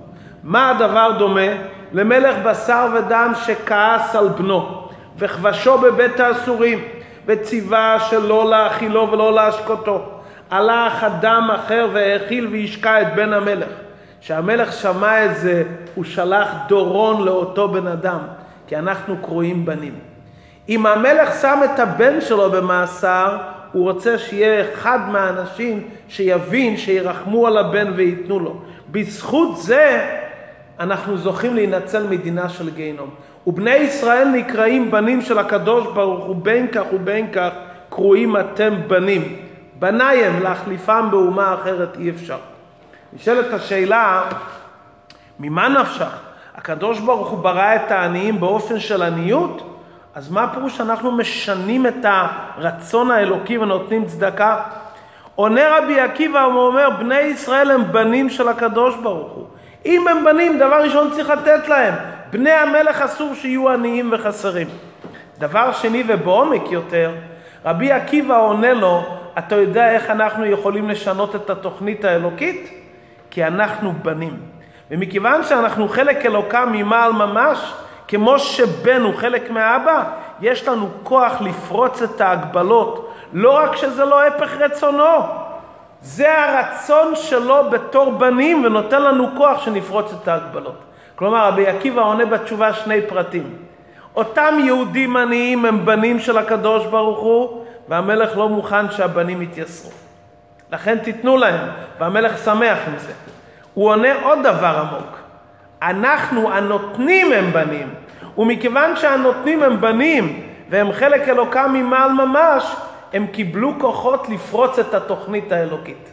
מה 0.45 0.71
הדבר 0.71 1.11
דומה? 1.19 1.51
למלך 1.93 2.37
בשר 2.45 2.89
ודם 2.95 3.33
שכעס 3.47 4.17
על 4.17 4.29
בנו, 4.29 4.89
וכבשו 5.19 5.79
בבית 5.79 6.21
האסורים, 6.21 6.79
וציווה 7.27 7.97
שלא 8.01 8.51
להאכילו 8.51 9.13
ולא 9.13 9.35
להשקותו. 9.35 10.05
הלך 10.51 11.05
אדם 11.05 11.49
אחר 11.55 11.89
והאכיל 11.93 12.49
והשקע 12.53 13.03
את 13.03 13.15
בן 13.15 13.33
המלך. 13.33 13.69
כשהמלך 14.21 14.73
שמע 14.73 15.25
את 15.25 15.37
זה, 15.37 15.63
הוא 15.95 16.05
שלח 16.05 16.49
דורון 16.69 17.25
לאותו 17.25 17.69
בן 17.69 17.87
אדם, 17.87 18.19
כי 18.67 18.77
אנחנו 18.77 19.17
קרויים 19.23 19.65
בנים. 19.65 19.95
אם 20.69 20.87
המלך 20.87 21.41
שם 21.41 21.61
את 21.65 21.79
הבן 21.81 22.21
שלו 22.21 22.51
במאסר, 22.51 23.37
הוא 23.73 23.91
רוצה 23.91 24.19
שיהיה 24.19 24.73
אחד 24.73 24.99
מהאנשים 25.09 25.89
שיבין, 26.09 26.77
שירחמו 26.77 27.47
על 27.47 27.59
הבן 27.59 27.93
וייתנו 27.97 28.41
לו. 28.41 28.61
בזכות 28.91 29.57
זה 29.57 30.11
אנחנו 30.81 31.17
זוכים 31.17 31.55
להינצל 31.55 32.07
מדינה 32.07 32.49
של 32.49 32.71
גיהינום. 32.71 33.11
ובני 33.47 33.75
ישראל 33.75 34.29
נקראים 34.29 34.91
בנים 34.91 35.23
של 35.23 35.39
הקדוש 35.39 35.87
ברוך 35.95 36.25
הוא, 36.25 36.37
בין 36.37 36.67
כך 36.73 36.85
ובין 36.93 37.33
כך 37.33 37.51
קרויים 37.89 38.37
אתם 38.37 38.75
בנים. 38.87 39.37
בניי 39.79 40.25
הם, 40.25 40.43
להחליפם 40.43 41.09
באומה 41.11 41.55
אחרת 41.55 41.97
אי 41.99 42.11
אפשר. 42.11 42.39
נשאלת 43.13 43.53
השאלה, 43.53 44.23
ממה 45.39 45.69
נפשך? 45.69 46.26
הקדוש 46.57 47.01
ברוך 47.01 47.29
הוא 47.29 47.39
ברא 47.39 47.75
את 47.77 47.91
העניים 47.91 48.41
באופן 48.41 48.81
של 48.81 49.03
עניות? 49.03 49.77
אז 50.15 50.31
מה 50.31 50.45
הפירוש 50.45 50.77
שאנחנו 50.77 51.13
משנים 51.13 51.87
את 51.87 52.05
הרצון 52.05 53.11
האלוקי 53.11 53.59
ונותנים 53.59 54.05
צדקה? 54.05 54.63
עונה 55.35 55.79
רבי 55.79 56.01
עקיבא 56.01 56.49
ואומר, 56.55 56.91
בני 56.99 57.21
ישראל 57.21 57.71
הם 57.71 57.93
בנים 57.93 58.31
של 58.31 58.49
הקדוש 58.49 58.97
ברוך 58.97 59.33
הוא. 59.33 59.47
אם 59.87 60.09
הם 60.09 60.25
בנים, 60.25 60.59
דבר 60.59 60.83
ראשון 60.83 61.11
צריך 61.11 61.31
לתת 61.31 61.69
להם. 61.69 61.95
בני 62.31 62.51
המלך 62.51 63.03
אסור 63.03 63.35
שיהיו 63.35 63.71
עניים 63.71 64.11
וחסרים. 64.13 64.67
דבר 65.39 65.73
שני 65.73 66.05
ובעומק 66.09 66.71
יותר, 66.71 67.15
רבי 67.65 67.93
עקיבא 67.93 68.41
עונה 68.41 68.73
לו, 68.73 69.03
אתה 69.39 69.57
יודע 69.57 69.91
איך 69.91 70.11
אנחנו 70.11 70.47
יכולים 70.47 70.89
לשנות 70.89 71.37
את 71.37 71.51
התוכנית 71.51 72.05
האלוקית? 72.05 72.71
כי 73.31 73.45
אנחנו 73.45 73.93
בנים. 74.03 74.56
ומכיוון 74.91 75.45
שאנחנו 75.45 75.89
חלק 75.89 76.27
אלוקם 76.27 76.69
ממעל 76.73 77.13
ממש, 77.13 77.73
כמו 78.09 78.39
שבן 78.39 79.03
הוא 79.03 79.15
חלק 79.17 79.51
מהאבא, 79.51 80.05
יש 80.41 80.69
לנו 80.69 80.89
כוח 81.03 81.41
לפרוץ 81.41 82.03
את 82.03 82.21
ההגבלות, 82.21 83.13
לא 83.33 83.57
רק 83.59 83.77
שזה 83.77 84.05
לא 84.05 84.27
הפך 84.27 84.57
רצונו, 84.57 85.19
זה 86.01 86.45
הרצון 86.45 87.17
שלו 87.17 87.71
בתור 87.71 88.11
בנים 88.13 88.65
ונותן 88.65 89.03
לנו 89.03 89.29
כוח 89.37 89.65
שנפרוץ 89.65 90.13
את 90.23 90.29
ההגבלות. 90.29 90.79
כלומר, 91.15 91.49
רבי 91.49 91.67
עקיבא 91.67 92.03
עונה 92.03 92.25
בתשובה 92.25 92.73
שני 92.73 93.03
פרטים. 93.03 93.57
אותם 94.17 94.55
יהודים 94.65 95.17
עניים 95.17 95.65
הם 95.65 95.85
בנים 95.85 96.21
של 96.21 96.39
הקדוש 96.39 96.87
ברוך 96.87 97.19
הוא, 97.19 97.65
והמלך 97.89 98.37
לא 98.37 98.49
מוכן 98.49 98.91
שהבנים 98.91 99.43
יתייסרו. 99.43 99.91
לכן 100.73 100.99
תיתנו 100.99 101.37
להם, 101.37 101.69
והמלך 101.99 102.45
שמח 102.45 102.79
עם 102.87 102.99
זה. 102.99 103.13
הוא 103.77 103.91
עונה 103.91 104.23
עוד 104.23 104.39
דבר 104.43 104.87
עמוק. 104.89 105.19
אנחנו 105.83 106.53
הנותנים 106.53 107.33
הם 107.33 107.53
בנים, 107.53 107.95
ומכיוון 108.39 108.97
שהנותנים 108.97 109.63
הם 109.63 109.81
בנים, 109.81 110.43
והם 110.71 110.93
חלק 110.93 111.29
אלוקם 111.29 111.71
ממעל 111.73 112.13
ממש, 112.13 112.77
הם 113.13 113.27
קיבלו 113.27 113.73
כוחות 113.79 114.29
לפרוץ 114.29 114.79
את 114.79 114.95
התוכנית 114.95 115.53
האלוקית. 115.53 116.11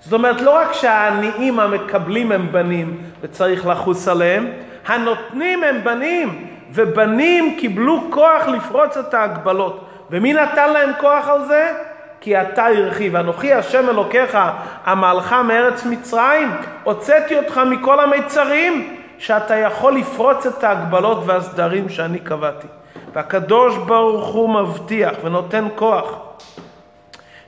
זאת 0.00 0.12
אומרת, 0.12 0.40
לא 0.40 0.50
רק 0.50 0.72
שהעניים 0.72 1.60
המקבלים 1.60 2.32
הם 2.32 2.52
בנים 2.52 3.02
וצריך 3.20 3.66
לחוס 3.66 4.08
עליהם, 4.08 4.46
הנותנים 4.86 5.64
הם 5.64 5.84
בנים, 5.84 6.46
ובנים 6.70 7.56
קיבלו 7.58 8.00
כוח 8.10 8.48
לפרוץ 8.48 8.96
את 8.96 9.14
ההגבלות. 9.14 9.84
ומי 10.10 10.32
נתן 10.32 10.72
להם 10.72 10.90
כוח 11.00 11.28
על 11.28 11.44
זה? 11.44 11.72
כי 12.20 12.40
אתה 12.40 12.66
הרחיב. 12.66 13.16
אנוכי 13.16 13.52
השם 13.54 13.88
אלוקיך, 13.88 14.38
עמלך 14.86 15.32
מארץ 15.32 15.84
מצרים, 15.84 16.50
הוצאתי 16.82 17.38
אותך 17.38 17.60
מכל 17.66 18.00
המיצרים, 18.00 18.98
שאתה 19.18 19.56
יכול 19.56 19.96
לפרוץ 19.96 20.46
את 20.46 20.64
ההגבלות 20.64 21.22
והסדרים 21.26 21.88
שאני 21.88 22.18
קבעתי. 22.18 22.66
והקדוש 23.12 23.76
ברוך 23.76 24.26
הוא 24.26 24.50
מבטיח 24.50 25.14
ונותן 25.22 25.68
כוח 25.74 26.18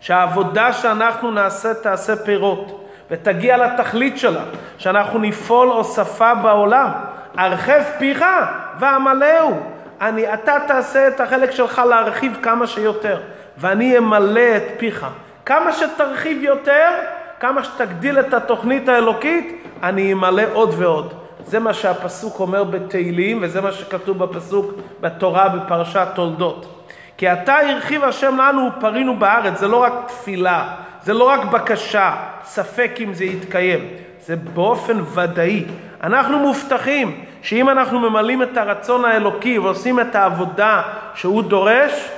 שהעבודה 0.01 0.73
שאנחנו 0.73 1.31
נעשה 1.31 1.75
תעשה 1.75 2.17
פירות 2.17 2.89
ותגיע 3.11 3.57
לתכלית 3.57 4.19
שלה, 4.19 4.43
שאנחנו 4.79 5.19
נפעול 5.19 5.69
הוספה 5.69 6.35
בעולם. 6.35 6.91
הרחב 7.37 7.83
פיך 7.99 8.25
ועמלהו. 8.79 9.61
אני, 10.01 10.35
אתה 10.35 10.57
תעשה 10.67 11.09
את 11.09 11.21
החלק 11.21 11.51
שלך 11.51 11.83
להרחיב 11.89 12.39
כמה 12.43 12.67
שיותר, 12.67 13.21
ואני 13.61 13.99
אמלא 13.99 14.57
את 14.57 14.63
פיך. 14.79 15.07
כמה 15.47 15.73
שתרחיב 15.73 16.43
יותר, 16.43 16.89
כמה 17.41 17.65
שתגדיל 17.65 18.21
את 18.21 18.35
התוכנית 18.35 18.89
האלוקית, 18.89 19.65
אני 19.83 20.13
אמלא 20.13 20.43
עוד 20.53 20.75
ועוד. 20.79 21.15
זה 21.47 21.59
מה 21.59 21.75
שהפסוק 21.75 22.41
אומר 22.41 22.65
בתהילים, 22.65 23.39
וזה 23.43 23.61
מה 23.61 23.73
שכתוב 23.73 24.19
בפסוק 24.19 24.73
בתורה 25.01 25.49
בפרשת 25.49 26.07
תולדות. 26.15 26.87
כי 27.17 27.33
אתה 27.33 27.59
הרחיב 27.59 28.05
השם 28.05 28.37
לנו 28.37 28.69
ופרינו 28.79 29.17
בארץ, 29.17 29.59
זה 29.59 29.69
לא 29.69 29.77
רק 29.77 29.93
תפילה, 30.07 30.75
זה 31.03 31.15
לא 31.15 31.25
רק 31.25 31.45
בקשה, 31.45 32.13
ספק 32.45 32.91
אם 33.01 33.15
זה 33.15 33.25
יתקיים, 33.25 33.89
זה 34.21 34.37
באופן 34.37 35.01
ודאי. 35.15 35.65
אנחנו 36.03 36.39
מובטחים 36.39 37.25
שאם 37.43 37.69
אנחנו 37.69 38.01
ממלאים 38.01 38.43
את 38.43 38.57
הרצון 38.57 39.05
האלוקי 39.05 39.59
ועושים 39.59 40.01
את 40.01 40.15
העבודה 40.15 40.83
שהוא 41.15 41.43
דורש, 41.43 42.11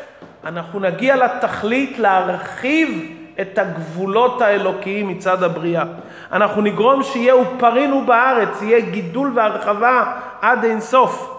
אנחנו 0.44 0.80
נגיע 0.80 1.16
לתכלית 1.16 1.98
להרחיב 1.98 3.16
את 3.40 3.58
הגבולות 3.58 4.42
האלוקיים 4.42 5.08
מצד 5.08 5.42
הבריאה. 5.42 5.84
אנחנו 6.32 6.62
נגרום 6.62 7.02
שיהיה 7.02 7.36
ופרינו 7.36 8.06
בארץ, 8.06 8.62
יהיה 8.62 8.80
גידול 8.80 9.32
והרחבה 9.34 10.12
עד 10.40 10.64
אין 10.64 10.80
סוף. 10.80 11.38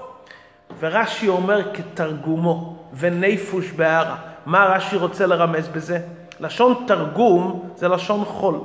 ורש"י 0.79 1.27
אומר 1.27 1.73
כתרגומו, 1.73 2.75
וניפוש 2.93 3.71
בהרה. 3.71 4.15
מה 4.45 4.65
רש"י 4.65 4.97
רוצה 4.97 5.25
לרמז 5.25 5.67
בזה? 5.67 5.99
לשון 6.39 6.83
תרגום 6.87 7.69
זה 7.75 7.87
לשון 7.87 8.25
חול. 8.25 8.59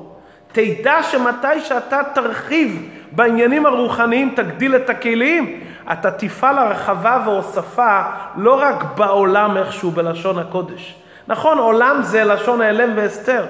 תדע 0.53 1.03
שמתי 1.03 1.61
שאתה 1.61 2.01
תרחיב 2.15 2.89
בעניינים 3.13 3.67
הרוחניים, 3.67 4.33
תגדיל 4.37 4.77
את 4.77 4.91
הכלים, 4.91 5.61
אתה 5.93 6.11
תפעל 6.11 6.59
הרחבה 6.59 7.23
והוספה 7.25 8.01
לא 8.37 8.61
רק 8.63 8.85
בעולם 8.97 9.57
איכשהו 9.57 9.91
בלשון 9.91 10.39
הקודש. 10.39 10.95
נכון, 11.29 11.59
עולם 11.59 11.99
זה 12.03 12.25
לשון 12.25 12.61
ההלם 12.61 12.91
והסתר. 12.97 13.45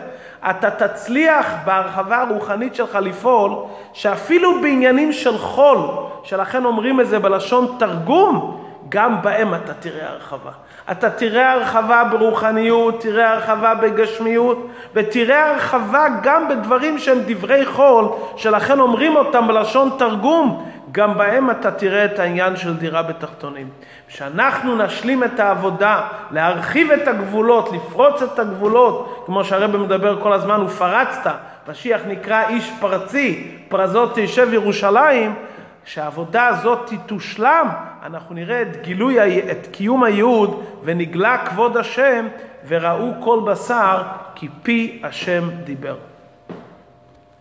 אתה 0.51 0.71
תצליח 0.71 1.55
בהרחבה 1.65 2.23
הרוחנית 2.23 2.75
שלך 2.75 2.99
לפעול, 3.03 3.53
שאפילו 3.93 4.61
בעניינים 4.61 5.13
של 5.13 5.39
חול, 5.39 5.79
שלכן 6.23 6.65
אומרים 6.65 7.01
את 7.01 7.09
זה 7.09 7.19
בלשון 7.19 7.77
תרגום, 7.79 8.65
גם 8.89 9.23
בהם 9.23 9.55
אתה 9.55 9.75
תראה 9.75 10.09
הרחבה. 10.09 10.51
אתה 10.91 11.11
תראה 11.11 11.53
הרחבה 11.53 12.05
ברוחניות, 12.05 13.01
תראה 13.01 13.33
הרחבה 13.33 13.75
בגשמיות, 13.75 14.67
ותראה 14.95 15.51
הרחבה 15.51 16.07
גם 16.23 16.49
בדברים 16.49 16.99
שהם 16.99 17.19
דברי 17.27 17.67
חול, 17.67 18.09
שלכן 18.37 18.81
אומרים 18.81 19.17
אותם 19.17 19.49
בלשון 19.49 19.91
תרגום, 19.99 20.71
גם 20.93 21.19
בהם 21.19 21.51
אתה 21.51 21.71
תראה 21.71 22.05
את 22.05 22.19
העניין 22.19 22.57
של 22.57 22.77
דירה 22.77 23.03
בתחתונים. 23.03 23.69
כשאנחנו 24.09 24.77
נשלים 24.77 25.25
את 25.25 25.41
העבודה, 25.41 26.09
להרחיב 26.31 26.91
את 26.91 27.09
הגבולות, 27.09 27.73
לפרוץ 27.73 28.23
את 28.23 28.39
הגבולות, 28.39 29.23
כמו 29.27 29.45
שהרבא 29.45 29.79
מדבר 29.79 30.23
כל 30.23 30.33
הזמן, 30.33 30.61
ופרצת, 30.61 31.31
משיח 31.69 32.01
נקרא 32.07 32.49
איש 32.49 32.73
פרצי, 32.81 33.57
פרזות 33.69 34.13
תשב 34.15 34.53
ירושלים, 34.53 35.35
כשהעבודה 35.85 36.47
הזאת 36.47 36.93
תושלם, 37.07 37.69
אנחנו 38.03 38.35
נראה 38.35 38.63
את 38.63 38.83
גילוי, 38.83 39.51
את 39.51 39.67
קיום 39.73 40.05
הייעוד, 40.05 40.65
ונגלה 40.83 41.39
כבוד 41.39 41.77
השם, 41.77 42.27
וראו 42.69 43.13
כל 43.21 43.41
בשר, 43.47 44.03
כי 44.35 44.49
פי 44.63 45.01
השם 45.05 45.51
דיבר. 45.65 45.97